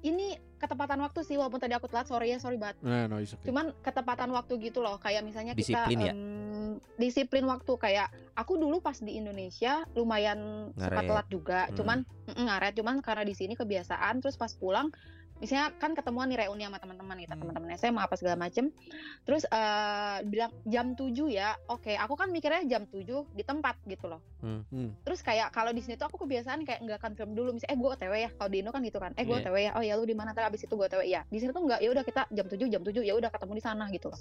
[0.00, 3.38] ini ketepatan waktu sih walaupun tadi aku telat sorry ya sorry banget Nah, no, okay.
[3.46, 6.12] cuman ketepatan waktu gitu loh kayak misalnya Disiplin kita ya?
[6.12, 11.06] em, disiplin waktu kayak aku dulu pas di Indonesia lumayan suka Ngaret.
[11.06, 11.74] telat juga Hmm.
[11.74, 14.90] cuman ngaret cuman karena di sini kebiasaan terus pas pulang
[15.38, 17.42] misalnya kan ketemuan nih reuni sama teman-teman kita Hmm.
[17.46, 18.74] teman-teman SMA apa segala macem.
[19.22, 21.54] Terus eh bilang jam 7 ya?
[21.70, 24.20] Oke aku kan mikirnya jam 7 di tempat gitu loh.
[24.42, 24.62] Hmm.
[24.70, 24.90] Hmm.
[25.02, 27.54] terus kayak kalau di sini tuh aku kebiasaan kayak nggak confirm dulu.
[27.54, 28.30] Misalnya eh gue otw ya?
[28.34, 29.12] Kalau di Indo kan gitu kan.
[29.14, 29.46] Eh gue Iya.
[29.46, 29.70] otw ya?
[29.78, 30.34] Oh ya lu di mana?
[30.34, 32.66] Ntar abis itu gue otw ya di sini tuh nggak ya udah kita jam 7
[32.70, 34.20] jam 7 ya udah ketemu di sana gitu loh.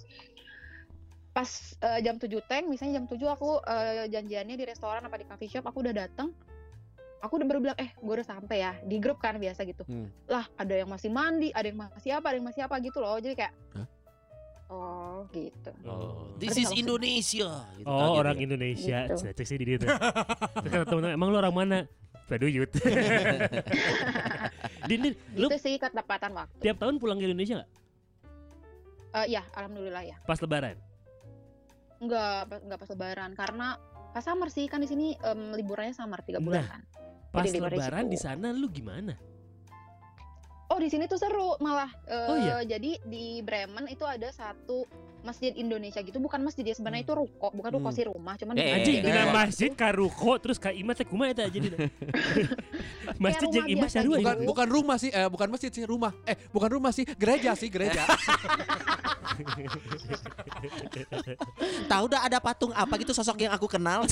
[1.33, 1.49] Pas
[1.85, 5.49] eh, jam 7 teng misalnya jam 7 aku eh, janjiannya di restoran apa di coffee
[5.49, 6.33] shop aku udah dateng
[7.17, 10.07] aku udah baru bilang eh gue udah sampai ya di grup kan biasa gitu Hmm.
[10.25, 13.17] lah ada yang masih mandi ada yang masih apa ada yang masih apa gitu loh
[13.17, 13.87] jadi kayak Hah?
[14.67, 16.29] oh gitu Oh.
[16.37, 17.49] This Ngerti is Indonesia.
[17.73, 18.41] Gitu, Oh, kaget orang ya.
[18.43, 18.97] Indonesia.
[19.09, 19.15] Gitu.
[19.33, 19.87] Cek sih di dia tuh.
[19.89, 21.77] Terus kata temen emang lu orang mana?
[22.27, 22.67] Baduyut.
[24.85, 27.69] Din, Din, lu itu sih ketepatan waktu tiap tahun pulang ke Indonesia nggak?
[29.17, 30.77] Eh, ya alhamdulillah ya Pas lebaran?
[31.97, 33.67] Enggak, enggak pas lebaran karena
[34.17, 36.69] pas summer sih kan di sini em, liburannya summer tiga bulan Nah.
[36.73, 36.81] kan.
[37.29, 39.13] Pas Jadi lebaran di sana lu gimana?
[40.67, 41.93] Oh di sini tuh seru malah.
[42.09, 42.65] Eh, Oh, iya?
[42.65, 44.89] Jadi di Bremen itu ada satu
[45.27, 47.97] masjid Indonesia gitu, bukan masjid ya sebenarnya itu ruko, bukan ruko Hmm.
[47.97, 49.33] sih rumah, cuman Eh, di- Anjing, eh, dina eh.
[49.35, 51.67] masjid ka ruko terus ka imah teh kumaha eta jadi.
[53.23, 54.23] masjid jeung imah sarua gitu.
[54.23, 56.15] Bukan bukan rumah sih, eh bukan masjid sih, rumah.
[56.23, 58.07] Eh, bukan rumah sih, gereja sih, gereja.
[61.87, 64.07] Tahu dah ada patung apa gitu sosok yang aku kenal.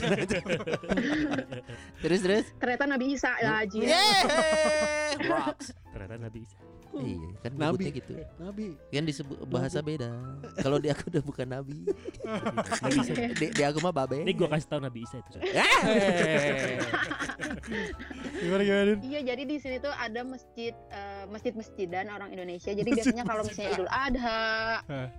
[2.04, 2.46] terus terus.
[2.56, 3.80] ternyata Nabi Isa ya Haji.
[3.82, 4.22] Yeay,
[5.26, 5.74] rocks.
[5.90, 6.58] Ternyata Nabi Isa.
[6.98, 7.86] Iya, kan Nabi.
[7.92, 8.14] gitu.
[8.38, 8.66] Nabi.
[8.88, 10.10] Kan disebut bahasa beda.
[10.64, 11.76] Kalau di aku udah bukan nabi.
[12.84, 13.14] Nabi Isa.
[13.34, 14.22] Di, di aku mah babe.
[14.22, 15.38] Ini gua kasih tahu Nabi Isa itu.
[15.46, 16.80] Eh.
[18.38, 18.98] gimana gimana Din?
[19.04, 22.70] Iya, jadi di sini tuh ada masjid eh, masjid-masjidan orang Indonesia.
[22.70, 24.44] Jadi biasanya kalau misalnya Idul Adha.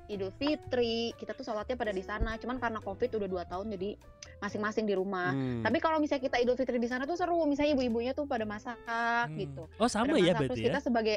[0.06, 2.36] Idul Fitri, kita tuh sholatnya pada di sana.
[2.36, 3.98] Cuman karena Covid udah dua tahun jadi
[4.38, 5.32] masing-masing di rumah.
[5.32, 5.60] Hmm.
[5.60, 8.78] Tapi kalau misalnya kita Idul Fitri di sana tuh seru, misalnya ibu-ibunya tuh pada masak
[8.86, 9.36] Hmm.
[9.36, 9.62] gitu.
[9.76, 10.66] Oh sama Pada ya masak, berarti terus ya.
[10.70, 11.16] kita sebagai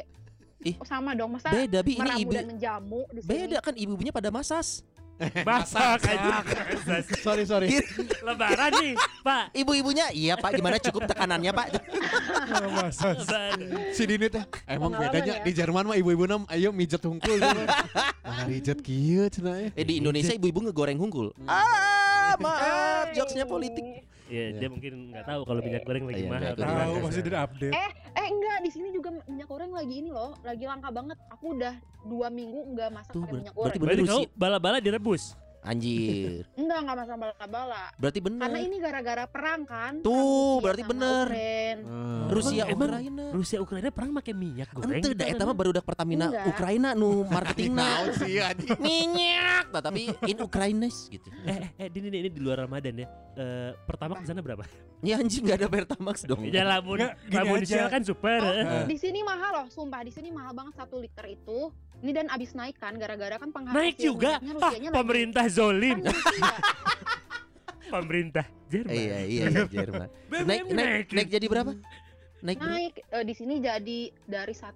[0.60, 0.76] Ih.
[0.76, 1.32] Oh, sama dong.
[1.32, 3.28] Masa Beda bi ini ibu dan menjamu di sini.
[3.28, 4.84] beda kan ibu-ibunya pada masas.
[5.48, 6.40] Masak aja.
[7.24, 7.68] sorry sorry.
[8.24, 9.52] Lebaran nih, Pak.
[9.52, 11.66] Ibu-ibunya iya Pak gimana cukup tekanannya Pak?
[12.80, 13.58] Masa Lebaran.
[13.92, 15.44] si Dini teh emang Pengalaman bedanya ya.
[15.44, 17.36] di Jerman mah ibu-ibu nam ayo mijet hungkul.
[17.36, 19.68] Mana mijet kieu cenah ya.
[19.76, 21.36] Eh di Indonesia ibu-ibu ngegoreng hungkul.
[21.44, 24.08] Ah, maaf, jokesnya politik.
[24.30, 26.54] Iya, dia mungkin nggak tahu kalau minyak goreng lagi Iya, mahal.
[26.54, 27.74] tahu pasti tidak update.
[27.74, 31.18] Eh enggak di sini juga minyak goreng lagi ini loh, lagi langka banget.
[31.34, 31.74] Aku udah
[32.06, 33.80] dua minggu nggak masak Tuh, pakai minyak berarti goreng.
[33.82, 35.34] bener Berarti kau bala-bala direbus.
[35.60, 36.48] Anjir.
[36.60, 37.84] Enggak nggak masak bala-bala.
[38.00, 38.60] Berarti Karena bener.
[38.64, 39.92] ini gara-gara perang kan.
[40.00, 41.26] Tuh, perang berarti bener.
[41.84, 42.28] Hmm.
[42.32, 43.24] Rusia Emang- Ukraina.
[43.30, 45.00] Rusia Ukraina perang pakai minyak goreng.
[45.04, 46.46] Ente da eta mah baru dak Pertamina Enggak.
[46.48, 47.88] Ukraina nu marketingna.
[48.80, 51.28] Minyak, nah, tapi in Ukraines gitu.
[51.44, 53.08] Eh, eh, eh, ini, ini, ini di luar Ramadan ya.
[53.36, 54.64] Eh, pertama ke sana berapa?
[55.00, 56.44] Ya anjing nggak ada Pertamax dong.
[56.44, 57.00] Ya lamun,
[57.32, 58.40] lamun kan super.
[58.44, 58.84] Oh, eh.
[58.84, 61.72] di sini mahal loh, sumpah di sini mahal banget satu liter itu.
[62.00, 64.36] Ini dan abis naik kan gara-gara kan penghasil Naik juga.
[64.36, 65.96] minyaknya Ah, Rusianya lagi- pemerintah Kan zolim.
[66.00, 66.54] Rusia.
[67.90, 68.94] pemerintah Jerman.
[68.94, 70.08] Iya iya iya Jerman.
[70.30, 71.14] Naik naik naikin.
[71.14, 71.72] naik jadi berapa?
[72.40, 74.72] Naik naik eh, di sini jadi dari 1,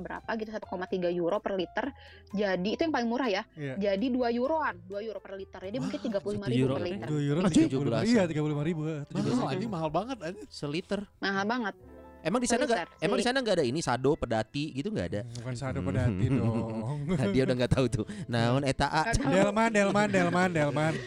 [0.00, 0.66] berapa gitu 1,3
[1.12, 1.86] euro per liter.
[2.32, 3.42] Jadi itu yang paling murah ya.
[3.54, 3.74] Iya.
[3.78, 5.60] Jadi 2 euroan, 2 euro per liter.
[5.62, 7.06] Jadi mungkin 35 satu ribu euro per liter.
[7.06, 7.66] Dua euro Anjing.
[7.68, 8.10] tiga puluh 17.
[8.10, 8.80] Iya tiga puluh lima ribu.
[9.06, 10.46] Mahal anjing mahal banget anjing.
[10.50, 11.00] Seliter.
[11.20, 11.74] Mahal banget.
[12.20, 13.00] Emang di sana nggak?
[13.00, 15.20] Emang di sana nggak ada ini sado pedati gitu nggak ada?
[15.40, 15.88] Bukan sado Hmm.
[15.88, 16.98] pedati dong.
[17.08, 18.04] Nah, dia udah nggak tahu tuh.
[18.28, 19.02] Naon eta A.
[19.32, 20.94] Delman, Delman, Delman, Delman.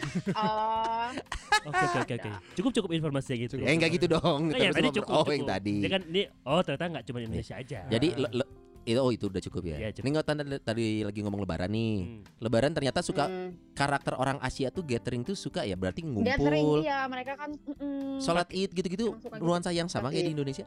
[1.64, 2.30] Oh, Oke oke oke oke.
[2.58, 3.54] Cukup cukup informasinya gitu.
[3.62, 4.50] Eh enggak gitu dong.
[4.50, 5.12] Nah, yang Terus tadi cukup.
[5.14, 5.32] Oh, cukup.
[5.32, 5.76] yang tadi.
[5.80, 7.80] Dia kan ini oh ternyata nggak cuma Indonesia aja.
[7.88, 8.50] Jadi le, le-
[8.84, 9.76] itu oh itu udah cukup ya.
[9.80, 10.04] Iya, cukup.
[10.04, 11.94] Ini nggak tanda tadi lagi ngomong lebaran nih.
[12.04, 12.20] Hmm.
[12.36, 13.72] Lebaran ternyata suka hmm.
[13.72, 16.84] karakter orang Asia tuh gathering tuh suka ya berarti ngumpul.
[16.84, 19.40] iya mereka kan mm, Sholat Id gitu-gitu gitu.
[19.40, 20.66] nuansa yang sama kayak di Indonesia.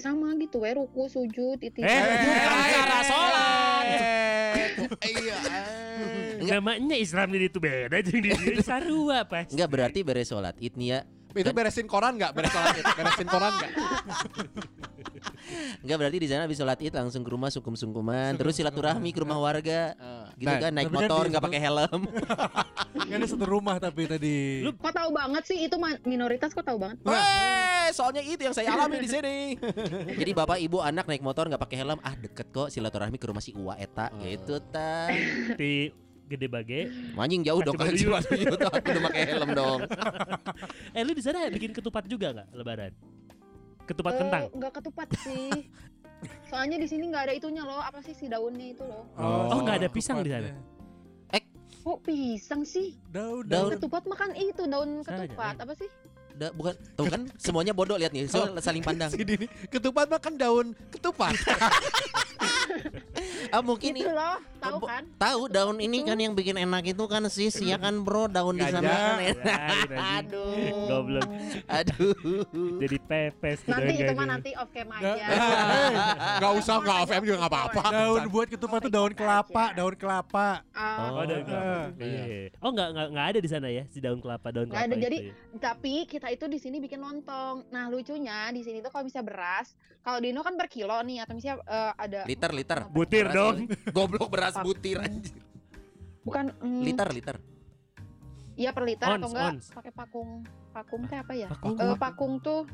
[0.00, 1.78] Sama gitu we ruku sujud itu.
[1.82, 3.84] Eh, bukan cara sholat.
[5.04, 5.38] Iya.
[6.38, 9.58] Namanya Islam jadi itu beda jeung di di sarua pasti.
[9.58, 11.00] Enggak berarti beres sholat Id nih ya.
[11.36, 12.32] Itu beresin koran enggak?
[12.32, 12.92] Beres sholat itu.
[12.96, 13.72] Beresin koran enggak?
[15.78, 19.36] Enggak berarti di sana habis sholat Id langsung ke rumah sungkum-sungkuman, terus silaturahmi ke rumah
[19.36, 19.94] warga.
[20.34, 22.02] Gitu Nah, kan naik motor nggak pakai helm.
[23.08, 24.60] Kan satu rumah tapi tadi.
[24.60, 27.00] Lu- Kok tahu banget sih itu minoritas kok tahu banget.
[27.02, 29.36] Weh, soalnya itu yang saya alami di sini.
[30.20, 33.40] Jadi bapak ibu anak naik motor nggak pakai helm, ah deket kok silaturahmi ke rumah
[33.40, 35.08] si Uwa eta gitu ta.
[35.54, 35.88] Di
[36.26, 36.80] gede bage.
[37.14, 39.80] Anjing jauh dong kan Kasih cuma juta udah pakai helm dong.
[40.96, 42.92] Eh lu di sana bikin ketupat juga nggak lebaran?
[43.88, 44.42] Ketupat Eh, kentang.
[44.52, 45.50] Enggak ketupat sih.
[46.50, 49.08] Soalnya di sini nggak ada itunya loh, apa sih si daunnya itu loh.
[49.16, 50.52] Oh, nggak ada pisang di sana?
[51.88, 53.00] Kok pisang sih?
[53.08, 53.72] Daun, Daun.
[53.72, 53.80] daun.
[53.80, 55.56] Ketupat makan itu daun ketupat.
[55.56, 55.88] Apa sih?
[56.36, 59.08] Da, bukan tuh kan semuanya bodoh lihat nih, so, saling pandang.
[59.08, 61.32] Si Dini ketupat mah kan daun ketupat.
[63.48, 65.02] Ah mungkin Itu loh, tahu kan?
[65.16, 68.66] tahu daun ini kan yang bikin enak itu kan sis ya kan bro daun di
[68.66, 69.60] sana kan enak.
[69.88, 69.96] Anjing.
[69.96, 70.52] Aduh.
[70.84, 71.28] Goblok.
[71.66, 72.12] Aduh.
[72.76, 75.16] Jadi pepes tuh Nanti daun itu mah nanti off cam Nggak.
[75.16, 75.26] aja.
[76.36, 77.80] Enggak usah enggak FM juga enggak apa-apa.
[77.88, 80.48] Daun buat ketupat tuh daun kelapa, daun kelapa.
[80.70, 81.72] Oh, Oh, daun kelapa.
[81.96, 82.04] Eh.
[82.04, 82.48] Iya, iya.
[82.58, 84.96] Oh nggak nggak nggak ada di sana ya si daun kelapa daun Nggak kelapa ada,
[85.00, 85.32] jadi- ya?
[85.58, 87.64] tapi kita itu di sini bikin lontong.
[87.68, 91.24] Nah lucunya di sini tuh kalau bisa beras, kalau di Indo kan per kilo nih
[91.24, 92.78] atau misalnya eh, ada Liter liter.
[92.86, 93.56] Butir Beras dong.
[93.64, 93.90] kali.
[93.90, 95.32] Goblok beras butir anjir.
[96.20, 97.36] bukan mm, Liter liter.
[98.52, 100.30] Iya per liter Ons, atau enggak pakai pakung.
[100.68, 101.48] Pakung teh apa ya?
[101.48, 101.74] Pakung.
[101.74, 102.68] Eh, pakung tuh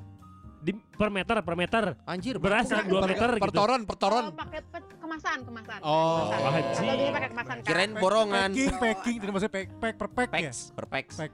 [0.58, 1.84] Di per meter per meter.
[2.02, 2.74] Anjir Beras bakung.
[2.74, 3.44] yang dua Per- meter gitu.
[3.44, 4.24] Pertoron, pertoron.
[4.24, 5.78] oh, pakai pe- kemasan, kemasan.
[5.78, 5.92] Oh.
[6.24, 6.38] kemasan.
[6.40, 7.66] Wah, Atau dia pakai kemasan kan?
[7.68, 8.48] Kirain borongan.
[8.50, 10.40] Packing, packing, tidak maksudnya pack, pack per pack ya.
[10.42, 11.06] Pex, per pex.
[11.14, 11.32] Pack.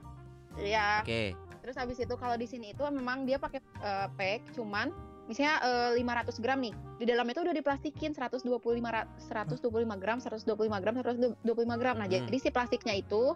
[0.59, 0.87] Iya.
[1.01, 1.23] Oke.
[1.63, 4.91] Terus habis itu kalau di sini itu memang dia pakai eh, pack cuman
[5.31, 6.75] misalnya eh, 500 gram nih.
[6.97, 8.51] Di dalam itu udah diplastikin 125
[8.85, 9.63] ra- 125
[9.95, 10.43] gram, 125
[10.77, 11.39] gram, 125
[11.77, 11.95] gram.
[11.95, 12.15] Nah, Hmm.
[12.21, 13.31] jadi si plastiknya itu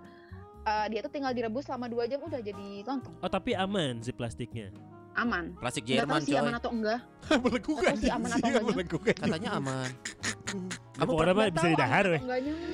[0.62, 3.16] eh, dia tuh tinggal direbus selama 2 jam udah jadi lontong.
[3.22, 4.74] Oh tapi aman si plastiknya.
[5.16, 5.56] Aman.
[5.56, 6.42] Plastik Enggak tahu Jerman sih coy.
[6.42, 7.00] aman atau enggak.
[7.46, 8.88] Melengkung Atau si aman atau anjing.
[9.16, 9.90] Katanya aman.
[10.98, 12.22] Kamu Nggak bisa didahar weh.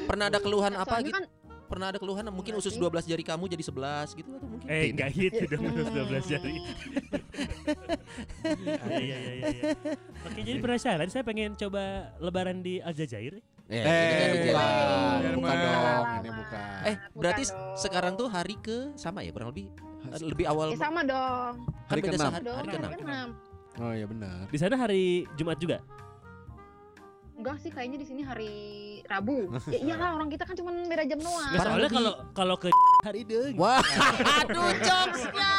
[0.08, 1.14] Pernah ada keluhan apa gitu?
[1.14, 1.24] kan
[1.72, 2.78] Pernah ada keluhan mungkin usus sih.
[2.78, 4.68] 12 jari kamu jadi 11 gitu atau mungkin?
[4.68, 5.72] Eh enggak gitu dong Hmm.
[5.72, 6.54] terus 12 jari.
[8.44, 9.48] Iya iya iya iya.
[9.48, 9.72] iya.
[10.22, 11.84] Oke jadi penasaran saya pengen coba
[12.18, 13.40] lebaran di Aljazair.
[13.66, 15.22] Eh, Eh, kan bukan.
[15.32, 16.80] Bukan dong, ini bukan.
[16.84, 17.80] Eh, berarti Bukan dong.
[17.80, 19.72] sekarang tuh hari ke sama ya kurang lebih
[20.20, 21.54] lebih awal Ya sama dong.
[21.56, 22.28] kan Hari beda keenam.
[22.28, 23.00] sehari Dong, hari hari keenam.
[23.00, 23.30] keenam.
[23.80, 24.38] Oh iya benar.
[24.46, 25.04] Di sana hari
[25.34, 25.80] Jumat juga.
[27.42, 28.54] Enggak sih kayaknya di sini hari
[29.10, 29.50] Rabu.
[29.74, 31.42] ya iyalah orang kita kan cuma beda jam doang.
[31.50, 32.70] Nggak, Parah soalnya kalau kalau ke
[33.10, 33.58] hari deng.
[33.58, 33.82] Wah,
[34.46, 35.54] aduh jokesnya.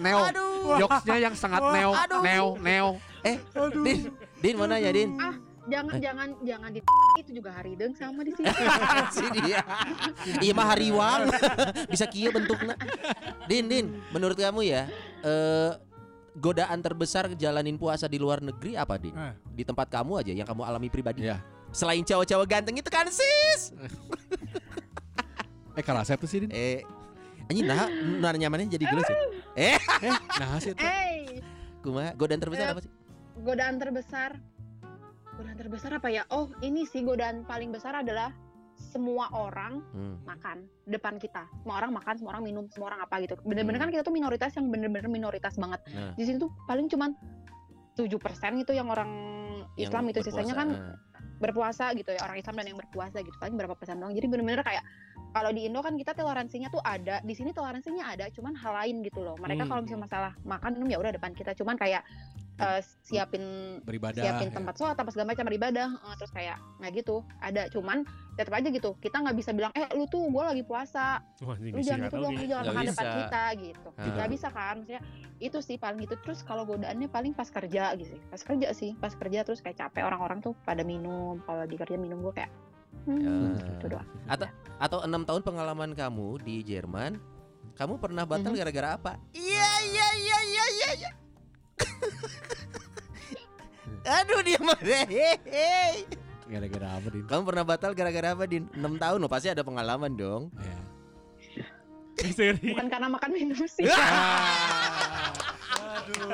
[0.00, 0.20] Neo.
[0.32, 0.80] Aduh.
[0.80, 2.24] Jokesnya yang sangat neo, Aduh.
[2.24, 2.90] neo, neo.
[3.20, 3.36] Eh,
[3.84, 4.08] Din,
[4.40, 5.12] Din mana ya Din?
[5.20, 5.36] Ah,
[5.68, 6.80] jangan jangan jangan di
[7.20, 8.48] itu juga harideng sama di sini.
[9.12, 9.60] si dia.
[10.40, 11.28] Iya mah hariwang.
[11.92, 12.80] Bisa kieu bentuknya.
[13.44, 14.88] Din, Din, menurut kamu ya,
[15.20, 15.70] eh
[16.38, 19.12] godaan terbesar jalanin puasa di luar negeri apa, Din?
[19.12, 19.34] Ah.
[19.50, 21.26] Di tempat kamu aja yang kamu alami pribadi.
[21.26, 21.42] Iya.
[21.68, 23.74] Selain cowok-cowok ganteng itu kan, sis.
[25.74, 26.50] Eh kalau tuh sih Din.
[26.50, 26.82] Eh,
[27.46, 27.86] anjing nah,
[28.18, 29.16] nah nyamannya jadi gelas ya?
[29.54, 29.78] Eh,
[30.38, 30.82] Nah sih tuh.
[30.82, 31.42] Eh,
[31.82, 32.14] kumaha?
[32.14, 32.92] Godaan terbesar Eh, apa sih?
[33.38, 34.30] godaan terbesar.
[35.38, 36.26] Godaan terbesar apa ya?
[36.30, 38.34] Oh, ini sih godaan paling besar adalah
[38.78, 40.16] semua orang Hmm.
[40.24, 41.44] makan depan kita.
[41.60, 43.34] Semua orang makan, semua orang minum, semua orang apa gitu.
[43.42, 45.82] Bener-bener kan kita tuh minoritas yang bener-bener minoritas banget.
[45.90, 46.14] Nah.
[46.14, 47.12] Di sini tuh paling cuman
[47.94, 48.06] 7%
[48.56, 49.10] itu yang orang
[49.74, 50.58] Yang Islam itu sisanya berpuasa.
[50.58, 50.96] kan Nah.
[51.38, 54.58] berpuasa gitu ya orang Islam dan yang berpuasa gitu paling berapa persen doang jadi bener-bener
[54.60, 54.82] kayak
[55.30, 59.02] kalau di Indo kan kita toleransinya tuh ada di sini toleransinya ada cuman hal lain
[59.02, 59.70] gitu loh mereka Hmm.
[59.70, 62.02] kalau misalnya masalah makan minum ya udah depan kita cuman kayak
[62.58, 63.44] eh, siapin
[63.82, 64.20] Beribadah.
[64.20, 64.54] siapin ya.
[64.58, 68.02] tempat sholat apa segala macam beribadah eh, terus kayak nggak gitu ada cuman
[68.34, 71.82] tetap aja gitu kita nggak bisa bilang eh lu tuh gue lagi puasa Wah, lu
[71.82, 75.02] jangan itu tahu dong lu jangan makan depan kita gitu nggak bisa kan maksudnya
[75.38, 78.20] itu sih paling gitu terus kalau godaannya paling pas kerja gitu sih.
[78.30, 81.98] pas kerja sih pas kerja terus kayak capek orang-orang tuh pada minum kalau di kerja
[81.98, 82.50] minum gue kayak
[83.06, 83.66] hmm, Ya.
[83.74, 84.08] gitu doang
[84.78, 87.18] Atau enam tahun pengalaman kamu di Jerman,
[87.74, 88.58] kamu pernah batal Mhm.
[88.62, 89.12] gara-gara apa?
[89.34, 91.10] Iya iya iya iya iya.
[94.04, 94.78] Aduh dia mah.
[96.48, 97.24] Gara-gara apa Din?
[97.28, 98.64] Kamu pernah batal gara-gara apa Din?
[98.72, 100.48] 6 tahun loh pasti ada pengalaman dong.
[102.18, 102.34] Ya.
[102.74, 103.86] Bukan karena makan minum sih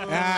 [0.09, 0.33] Ya,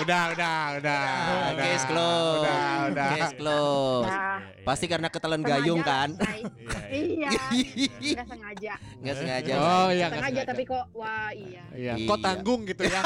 [0.00, 1.04] udah, udah, udah.
[1.52, 1.60] udah.
[1.60, 2.40] Case close.
[2.40, 3.10] Udah, udah.
[3.12, 4.08] Case close.
[4.08, 6.08] Nah, Pasti karena ketelan sengaja, gayung kan?
[6.14, 6.40] say.
[6.92, 9.52] Iya, iya nggak sengaja Nggak sengaja.
[9.54, 10.42] Oh iya, nggak sengaja sengaja.
[10.46, 12.06] tapi kok wah iya Iya, Iya.
[12.06, 13.02] kok tanggung gitu ya.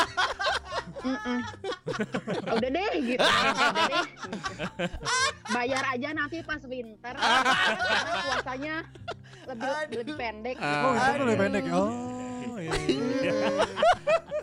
[0.98, 1.38] Mm-mm.
[2.48, 4.04] udah deh gitu udah deh
[5.48, 7.14] bayar aja nanti pas winter
[7.86, 8.74] karena puasanya
[9.46, 10.82] lebih lebih pendek Ah.
[10.82, 11.62] Oh, itu lebih pendek.
[11.68, 11.90] Oh,
[12.58, 12.72] iya.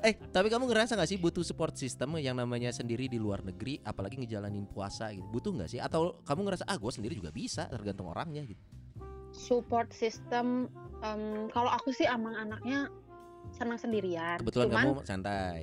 [0.03, 3.79] Eh, tapi kamu ngerasa gak sih butuh support system yang namanya sendiri di luar negeri,
[3.79, 5.23] apalagi ngejalanin puasa gitu?
[5.23, 5.79] Butuh nggak sih?
[5.79, 8.59] Atau kamu ngerasa ah gue sendiri juga bisa, tergantung orangnya gitu?
[9.31, 12.85] support system em, kalau aku sih emang anaknya
[13.49, 15.59] senang sendirian Kebetulan cuman kamu santai.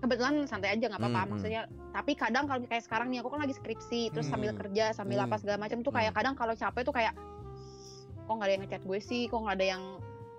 [0.00, 1.30] kebetulan santai aja nggak apa-apa Hmm, hmm.
[1.34, 4.60] maksudnya tapi kadang kalau kayak sekarang nih aku kan lagi skripsi terus sambil Hmm.
[4.60, 5.28] kerja sambil Hmm.
[5.28, 6.18] apa segala macam tuh kayak Hmm.
[6.18, 7.12] kadang kalau capek tuh kayak
[8.16, 9.82] kok nggak ada yang ngechat gue sih kok nggak ada yang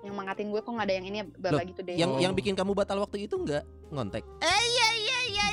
[0.05, 2.21] yang mangatin gue kok nggak ada yang ini bla gitu deh Yang Oh.
[2.21, 4.23] yang bikin kamu batal waktu itu nggak ngontek?
[4.39, 4.84] Eh iya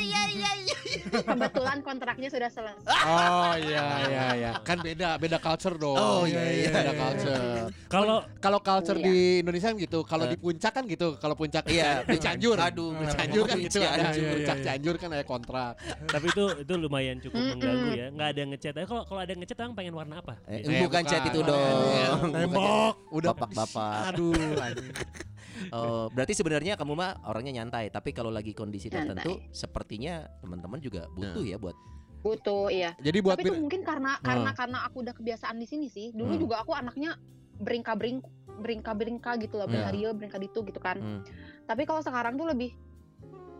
[0.02, 0.98] iya iya iya iya.
[1.06, 1.20] iya.
[1.22, 4.50] kebetulan kontraknya sudah selesai Oh iya, iya, iya.
[4.62, 5.96] Kan beda, beda culture dong.
[5.96, 6.92] Oh, iya, iya, beda iya.
[6.94, 7.42] culture.
[7.86, 9.06] Kalau Kalau culture Iya.
[9.06, 10.30] di Indonesia kan gitu, kalau Eh.
[10.30, 12.56] di puncak kan gitu, kalau puncak Iya, di Cianjur.
[12.58, 14.64] Aduh, Di Cianjur kan gitu ada iya, puncak iya.
[14.64, 15.72] Cianjur kan ada kontrak.
[16.06, 18.06] tapi itu itu lumayan cukup mengganggu ya.
[18.12, 18.74] Nggak ada ngechat.
[18.76, 20.34] Eh, kalau kalau ada ngechat emang pengen warna apa?
[20.46, 20.60] Eh.
[20.62, 21.82] Eh, bukan chat itu dong.
[21.88, 22.08] Iya.
[22.20, 23.92] Tembok, udah Bapak-bapak.
[24.12, 25.31] Aduh.
[25.70, 29.20] Oh, berarti sebenarnya kamu mah orangnya nyantai, tapi kalau lagi kondisi Nyantai.
[29.20, 31.76] tertentu, sepertinya teman-teman juga butuh ya buat.
[32.22, 34.22] butuh iya Jadi buat tapi itu mungkin karena Ah.
[34.22, 36.40] karena karena aku udah kebiasaan di sini sih dulu Hmm.
[36.40, 37.18] juga aku anaknya
[37.52, 38.22] beringka bering
[38.56, 39.98] beringka beringka gitu beringka Hmm.
[39.98, 41.20] dia beringka itu gitu kan Hmm.
[41.64, 42.78] tapi kalau sekarang tuh lebih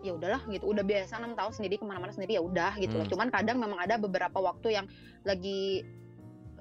[0.01, 3.03] ya udahlah gitu udah biasa enam tahun sendiri ke mana-mana sendiri ya udah gitu loh
[3.03, 3.11] Hmm.
[3.11, 4.86] cuman kadang memang ada beberapa waktu yang
[5.22, 5.82] lagi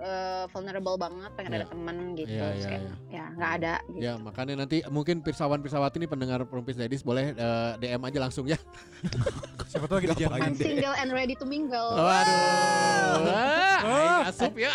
[0.01, 1.59] eh, vulnerable banget pengen Iya.
[1.61, 2.93] ada teman gitu Iya, Terus iya, kayak, iya.
[3.13, 4.01] ya nggak ada gitu.
[4.01, 8.49] Ya makanya nanti mungkin pirsawan pirsawati ini pendengar Rumpis Dedis boleh eh, DM aja langsung
[8.49, 8.57] ya.
[9.71, 10.41] Siapa tahu Jerman.
[10.41, 12.91] I'm single and ready to mingle Waduh.
[13.21, 14.71] Wah, aing asup ya.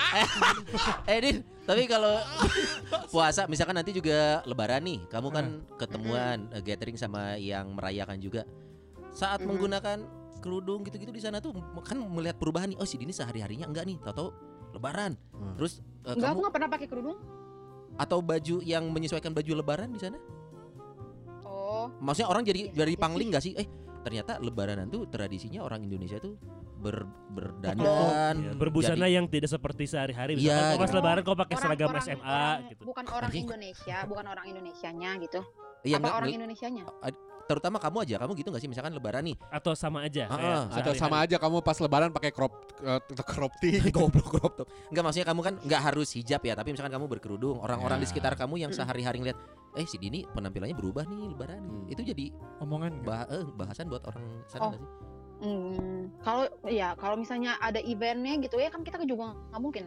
[1.11, 2.21] Eh Din, tapi kalau
[3.13, 5.47] puasa misalkan nanti juga lebaran nih, kamu kan
[5.81, 8.45] ketemuan eh, gathering sama yang merayakan juga.
[9.17, 10.05] Saat menggunakan
[10.45, 12.79] kerudung gitu-gitu di sana tuh kan melihat perubahan nih.
[12.79, 14.29] Oh si Dini sehari-harinya enggak nih, tahu
[14.77, 15.13] lebaran.
[15.31, 15.55] Hmm.
[15.57, 15.73] Terus
[16.03, 17.19] eh, Enggak, aku kamu nggak pernah pakai kerudung.
[17.97, 20.21] atau baju yang menyesuaikan baju lebaran di sana?
[21.43, 23.35] Oh, Maksudnya orang jadi Biasa dari aja pangling sih.
[23.35, 23.53] gak sih?
[23.55, 23.67] Eh
[24.03, 26.37] ternyata lebaran tuh tradisinya orang Indonesia tuh
[26.77, 30.37] ber, Ya, berdandan, berbusana jadi- yang tidak seperti sehari-hari.
[30.37, 30.95] Iya, pas gitu.
[30.95, 32.83] lebaran kau pakai seragam orang- SMA orang- gitu.
[32.85, 33.31] Bukan orang.
[33.33, 35.41] Indonesia, bukan orang Indonesianya gitu.
[35.83, 36.85] Iya, Apa nggak- orang nggak- Indonesianya?
[37.47, 38.71] Terutama kamu aja, kamu gitu gak sih?
[38.71, 40.27] Misalkan lebaran nih, Atau sama aja.
[40.27, 40.77] Kayak ah.
[40.77, 43.01] Atau sama aja kamu pas lebaran pakai crop eh,
[43.33, 43.79] crop tee.
[43.97, 44.69] goblok crop top.
[44.91, 48.11] Enggak maksudnya kamu kan nggak harus hijab ya, tapi misalkan kamu berkerudung, orang-orang di Ya.
[48.11, 49.39] sekitar kamu yang sehari-hari ngeliat,
[49.75, 51.81] eh si Dini penampilannya berubah nih lebaran nih.
[51.81, 51.93] Hmm.
[51.95, 52.27] Itu jadi
[52.63, 53.07] Omongan nggak?
[53.07, 54.71] bah eh, bahasan buat orang sana Oh.
[54.71, 54.91] nggak sih?
[55.37, 59.85] Hmm, kalau ya kalau misalnya ada eventnya gitu ya kan kita juga nggak mungkin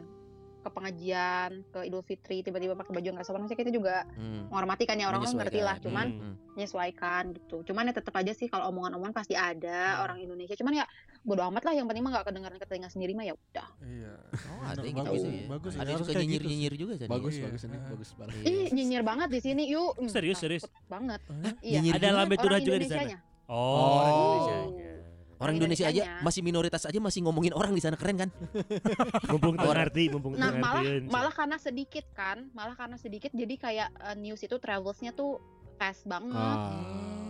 [0.70, 4.46] ke ke pengajian ke Idul Fitri tiba-tiba pakai baju nggak sopan maksudnya kita juga Hmm.
[4.48, 5.84] menghormati kan ya orang orang ngerti lah Menyesuaikan.
[5.84, 6.34] cuman Hmm.
[6.52, 10.86] menyesuaikan gitu cuman ya tetap aja sih kalau omongan-omongan pasti ada orang Indonesia cuman ya
[11.20, 14.14] bodo amat lah yang penting mah nggak kedengaran ke telinga sendiri mah ya udah Iya.
[14.48, 15.48] Oh, ada yang bagus gitu sih, ya.
[15.50, 15.80] bagus sih.
[15.80, 16.20] Ada juga kayak gitu sih.
[16.22, 17.08] nyinyir-nyinyir juga ya?
[17.10, 17.44] Bagus Iya.
[17.44, 18.34] bagus ini bagus banget.
[18.46, 20.64] Ih nyinyir banget di sini yuk Serius, serius?
[20.86, 21.20] banget
[21.60, 23.18] iya Nyinyir Ada lambe turah juga di sana.
[23.46, 23.58] Oh,
[24.46, 24.70] Oh.
[25.40, 25.88] Orang Indonesia.
[25.88, 28.30] Orang Indonesia aja masih minoritas aja masih ngomongin orang di sana keren kan?
[29.32, 34.16] Mumpung ngerti, mumpung Nah malah malah karena sedikit kan, malah karena sedikit jadi kayak eh,
[34.20, 35.40] news itu travelsnya tuh
[35.80, 36.36] fast banget.
[36.36, 36.76] Ah.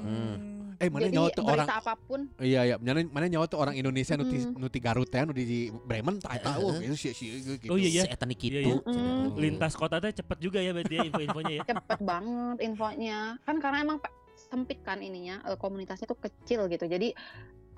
[0.03, 0.37] Hmm.
[0.79, 3.75] Eh mana jadi nyawa tuh orang apa pun Iya iya, mana mana nyawa tuh orang
[3.75, 4.55] Indonesia nuti Mm.
[4.63, 7.27] nuti Garut ya, nuti di Bremen tak tahu itu sih sih
[7.59, 7.67] gitu.
[7.67, 8.03] Oh, iya, iya.
[8.07, 8.57] Seetan Iya, gitu.
[8.63, 8.75] iya.
[8.87, 9.35] Mm.
[9.35, 11.63] lintas kota teh cepet juga ya berarti ya info-infonya ya.
[11.67, 13.19] cepet banget infonya.
[13.43, 13.99] Kan karena emang
[14.39, 16.87] sempit kan ininya, eh, komunitasnya tuh kecil gitu.
[16.87, 17.11] Jadi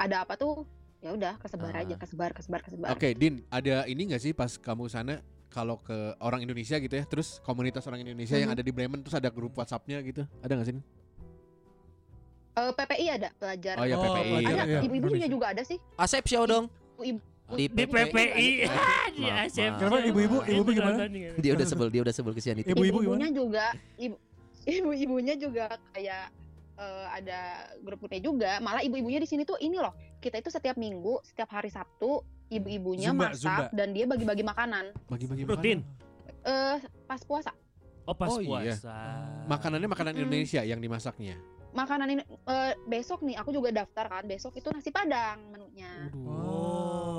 [0.01, 0.65] ada apa tuh
[0.97, 1.81] ya udah kesebar Ah.
[1.81, 2.89] aja, kesebar, kesebar, kesebar.
[2.91, 7.03] Oke, Din, ada ini nggak sih pas kamu sana kalau ke orang Indonesia gitu ya,
[7.03, 8.55] terus komunitas orang Indonesia yang Mhm.
[8.55, 10.73] ada di Bremen terus ada grup WhatsApp-nya gitu, ada nggak sih?
[10.73, 10.85] Din?
[12.51, 13.75] Eh, PPI ada pelajar.
[13.75, 14.29] Oh ya Oh, PPI.
[14.29, 15.29] pelajar, ada iya, ibu-ibunya Indonesia.
[15.29, 15.77] juga ada sih.
[15.95, 16.65] Asep siapa dong?
[16.97, 18.47] Ibu- Di Di PPI.
[19.11, 19.71] Di ASEP.
[19.75, 20.37] Kenapa ibu-ibu?
[20.39, 21.03] Ibu-ibu gimana?
[21.35, 22.71] Dia udah sebel, dia udah sebel kesian itu.
[22.71, 23.35] Ibu-ibu ibunya gimana?
[23.35, 23.65] juga
[23.97, 24.15] ibu
[24.63, 26.31] ibu-ibunya juga kayak
[26.82, 27.39] eh, ada
[27.79, 31.69] grupnya juga malah ibu-ibunya di sini tuh ini loh kita itu setiap minggu setiap hari
[31.69, 32.19] Sabtu
[32.49, 33.65] ibu-ibunya masak Zumba.
[33.71, 35.79] dan dia bagi-bagi makanan Bagi-bagi Rutin.
[36.41, 37.53] eh pas puasa
[38.01, 38.73] Oh pas Oh, iya.
[38.73, 38.97] puasa.
[39.45, 40.25] Makanannya makanan Mm-mm.
[40.25, 41.38] Indonesia yang dimasaknya.
[41.71, 47.11] makanan ini eh, besok nih aku juga daftar kan besok itu nasi padang menunya Oh.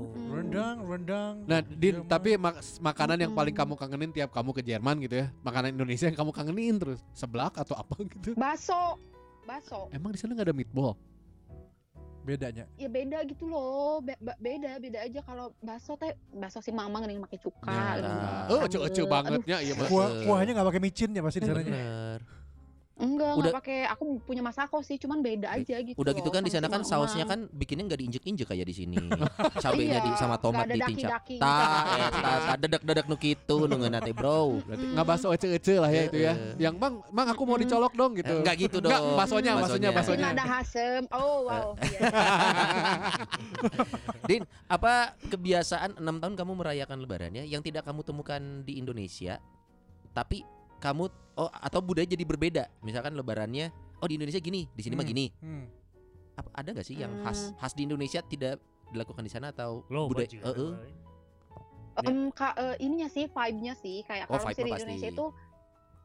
[0.00, 0.30] Mm.
[0.30, 1.34] Rendang, rendang.
[1.44, 2.08] Nah, Din, Jerman.
[2.08, 6.06] tapi mak- makanan yang paling kamu kangenin tiap kamu ke Jerman gitu ya, makanan Indonesia
[6.06, 8.32] yang kamu kangenin terus, seblak atau apa gitu?
[8.34, 8.96] baso
[9.42, 10.94] baso Emang di sana nggak ada meatball?
[12.20, 12.68] bedanya.
[12.76, 17.00] ya beda gitu loh Be- be- beda beda aja kalau baso teh baso si mama
[17.00, 18.44] nih pakai cuka Ya, nah.
[18.46, 19.72] Oh, Aduh, bangetnya iya.
[19.88, 21.64] Kuah, kuahnya nggak pakai micin ya pasti di sana.
[23.00, 23.78] Enggak, Udah- enggak pakai.
[23.88, 25.96] Aku punya masako sih, cuman beda aja gitu.
[25.96, 28.96] Udah gitu loh kan di sana kan sausnya kan bikinnya nggak diinjek-injek kayak di sini.
[29.64, 31.40] Cabenya Iya, di sama tomat ada daki-daki.
[31.40, 31.56] Ta,
[31.96, 34.52] eta ta dedek-dedek nu kitu nu ngeuna teh, Bro.
[34.68, 36.32] Berarti nggak baso ece-ece lah ya itu ya.
[36.60, 38.34] Yang bang, bang aku mau dicolok dong gitu.
[38.44, 38.92] Enggak gitu dong.
[38.92, 40.28] Nggak, basonya, maksudnya Basonya.
[40.28, 40.36] basonya.
[40.36, 41.02] Nada hasem.
[41.10, 41.68] Oh wow.
[41.80, 42.00] Iya.
[44.28, 49.40] Din, apa kebiasaan enam tahun kamu merayakan lebarannya yang tidak kamu temukan di Indonesia
[50.10, 50.42] tapi
[50.80, 51.04] kamu
[51.36, 52.64] oh atau budaya jadi berbeda.
[52.80, 55.26] Misalkan lebarannya oh di Indonesia gini, di sini mah Hmm, gini.
[55.36, 55.64] hmm.
[56.34, 58.56] Apa ada nggak sih yang khas khas di Indonesia tidak
[58.88, 60.38] dilakukan di sana atau Lo budaya baju.
[60.42, 60.72] Heeh.
[62.00, 64.64] Em, ka- eh, ininya sih vibe-nya sih kayak Oh, kalau di pasti.
[64.64, 65.26] Indonesia itu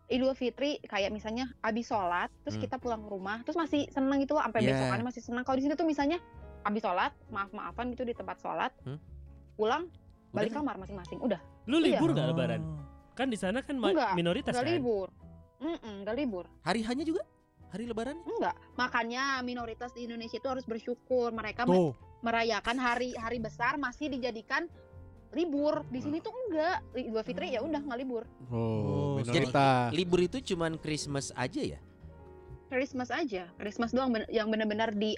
[0.06, 2.64] Idul Fitri kayak misalnya abis sholat terus Hmm.
[2.64, 4.76] kita pulang ke rumah terus masih seneng gitu loh sampai Iya.
[4.76, 5.42] besokannya masih seneng.
[5.42, 6.18] Kalau di sini tuh misalnya
[6.62, 9.00] abis sholat maaf maafan gitu di tempat sholat Hmm.
[9.56, 9.88] pulang
[10.30, 10.62] balik Udah.
[10.62, 12.14] kamar masing-masing udah Lu libur Oh.
[12.14, 12.62] nggak lebaran?
[13.16, 14.76] Kan di sana kan Enggak, minoritas nggak kan.
[14.76, 15.08] libur.
[15.56, 16.46] Mm-mm, nggak libur.
[16.62, 17.24] Hari hanya juga?
[17.72, 18.16] Hari lebaran?
[18.22, 21.32] enggak makanya minoritas di Indonesia itu harus bersyukur.
[21.32, 24.68] Mereka me- Tuh, merayakan hari hari besar masih dijadikan
[25.32, 25.84] libur.
[25.90, 26.80] Di sini tuh enggak.
[26.94, 28.24] Idul Fitri ya udah nggak libur.
[28.48, 29.52] Oh, Oh, Jadi
[29.92, 31.80] libur itu cuman Christmas aja ya?
[32.66, 35.14] Christmas aja Christmas doang ben- yang benar-benar di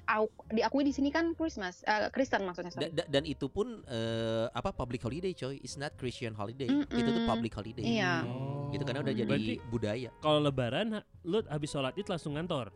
[0.50, 4.70] diakui di sini kan Christmas eh, Kristen maksudnya Da- da- dan itu pun eh, apa
[4.70, 6.68] public holiday coy, it's not Christian holiday.
[6.68, 7.84] Itu tuh public holiday.
[7.84, 8.24] Iya.
[8.24, 8.68] Oh.
[8.70, 10.10] Gitu karena udah jadi Berarti- budaya.
[10.18, 10.88] Kalau lebaran
[11.24, 12.68] lu habis sholat id langsung kantor.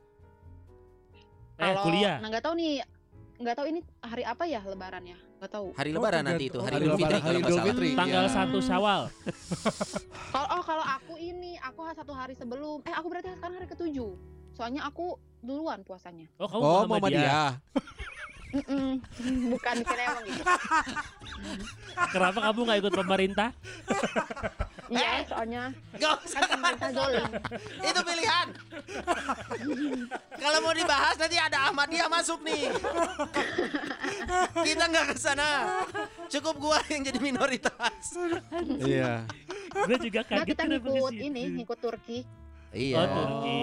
[1.53, 2.17] Eh Kalau- kuliah.
[2.17, 2.82] nah nggak tahu nih
[3.38, 6.78] nggak tahu ini hari apa ya lebarannya nggak tahu Hari Oh, lebaran nanti itu, hari
[6.78, 7.97] Idul Fitri lebaran, kalau hari nggak Idul salah.
[7.97, 8.38] Tanggal Iya.
[8.38, 9.01] 1 Syawal.
[10.34, 14.11] kalau oh kalau aku ini aku satu hari sebelum eh aku berarti sekarang hari ketujuh
[14.62, 17.18] soalnya aku duluan puasanya Oh, kamu Oh, Muhammadiyah.
[17.18, 17.51] Muhammadiyah.
[18.51, 18.99] Mm-mm.
[19.49, 20.43] bukan kira emang gitu
[22.12, 23.49] Kenapa kamu nggak ikut pemerintah?
[24.91, 26.38] iya soalnya Gak usah.
[26.38, 27.26] kan pemerintah zolim
[27.80, 28.47] itu pilihan.
[30.36, 32.70] Kalau mau dibahas nanti ada Ahmadiyah masuk nih.
[34.62, 35.47] Kita nggak ke sana.
[36.28, 38.20] Cukup gua yang jadi minoritas.
[38.78, 39.24] Iya.
[39.72, 42.20] Gue juga nah kaget kita kenapa ke ngikut ini ngikut Turki
[42.72, 42.97] Iya.
[42.97, 43.59] Oh, Turki.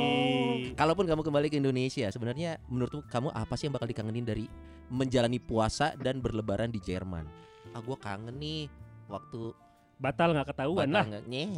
[0.75, 4.45] Kalaupun kamu kembali ke Indonesia, sebenarnya menurutmu kamu apa sih yang bakal dikangenin dari
[4.89, 7.25] menjalani puasa dan berlebaran di Jerman?
[7.73, 8.69] Ah, gua kangen nih
[9.07, 9.53] waktu
[9.99, 11.03] Batal nggak ketahuan lah.
[11.03, 11.51] batal nge- nyeh.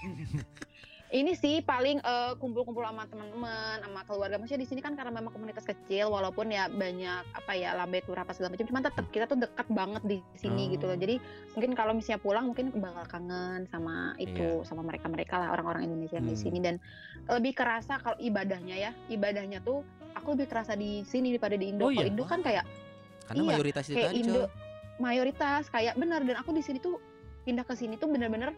[1.10, 4.38] ini sih paling eh, kumpul-kumpul sama teman-teman sama keluarga.
[4.38, 8.22] Maksudnya di sini kan karena memang komunitas kecil walaupun ya banyak apa ya lambe turah
[8.22, 8.66] apa segala macam.
[8.70, 10.72] Cuman tetap kita tuh dekat banget di sini Oh.
[10.78, 10.94] gitu loh.
[10.94, 11.18] Jadi
[11.58, 16.30] mungkin kalau misalnya pulang mungkin bakal kangen sama itu sama mereka-mereka lah orang-orang Indonesia yang
[16.30, 16.44] di Hmm.
[16.46, 16.58] sini.
[16.62, 16.74] Dan
[17.26, 18.90] lebih kerasa kalau ibadahnya ya.
[19.10, 19.82] Ibadahnya tuh
[20.14, 21.96] aku lebih kerasa di sini daripada di Oh Indo iya?
[21.98, 22.64] kalau Indo kan kayak
[23.26, 24.42] Karena Iya, mayoritas itu kayak tadi, Indo
[24.98, 26.98] mayoritas kayak benar dan aku di sini tuh
[27.46, 28.52] pindah ke sini tuh bener-bener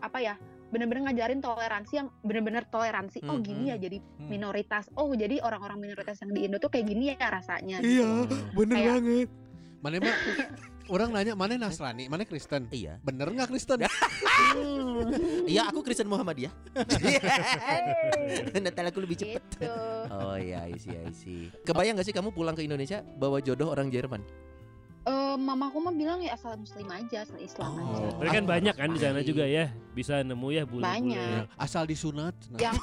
[0.00, 0.34] apa ya
[0.68, 3.84] bener-bener ngajarin toleransi yang bener-bener toleransi oh Hmm, gini ya hmm.
[3.84, 4.28] jadi Hmm.
[4.28, 7.88] minoritas oh jadi orang-orang minoritas yang di Indo tuh kayak gini ya rasanya gitu.
[7.98, 8.10] Iya,
[8.52, 9.28] bener Kayak- banget.
[9.78, 10.10] Mana mah
[10.94, 12.66] orang nanya mana Nasrani, mana Kristen?
[12.68, 12.98] Iya.
[13.00, 13.78] Bener nggak Kristen?
[15.46, 16.50] Iya, aku Kristen Muhammadiyah.
[18.58, 19.42] Natal aku lebih cepet.
[19.54, 19.66] gitu.
[20.10, 21.48] Oh iya, I see, I see.
[21.62, 24.20] Kebayang gak sih kamu pulang ke Indonesia bawa jodoh orang Jerman?
[25.08, 28.12] Eh, mamaku mah bilang ya asal muslim aja asal Islam Oh.
[28.12, 30.84] aja Tapi kan banyak kan di sana juga ya, bisa nemu ya bule-bule.
[30.84, 31.48] Banyak.
[31.56, 32.36] Asal disunat.
[32.52, 32.76] Nah, yang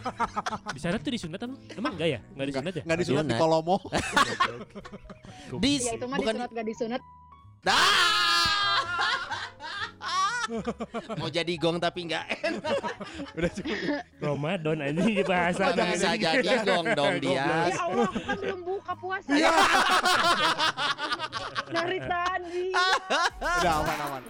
[0.76, 1.56] Di sana tuh disunat emang?
[1.72, 2.20] Emang enggak ya?
[2.36, 2.82] Enggak disunat ya?
[2.84, 3.38] Nggak disunat di.
[3.40, 3.76] Kolomo.
[5.56, 7.02] Di ya itu mah bukan disunat gak disunat
[11.20, 12.80] mau jadi gong tapi nggak enak.
[13.36, 13.78] Udah cukup.
[14.22, 15.62] Ramadan anjing bahasa.
[15.70, 17.34] Oh, bisa jadi gong dong dia.
[17.36, 19.30] ya Allah kan belum buka puasa
[21.66, 22.64] dari tadi
[23.40, 24.22] Udah aman aman.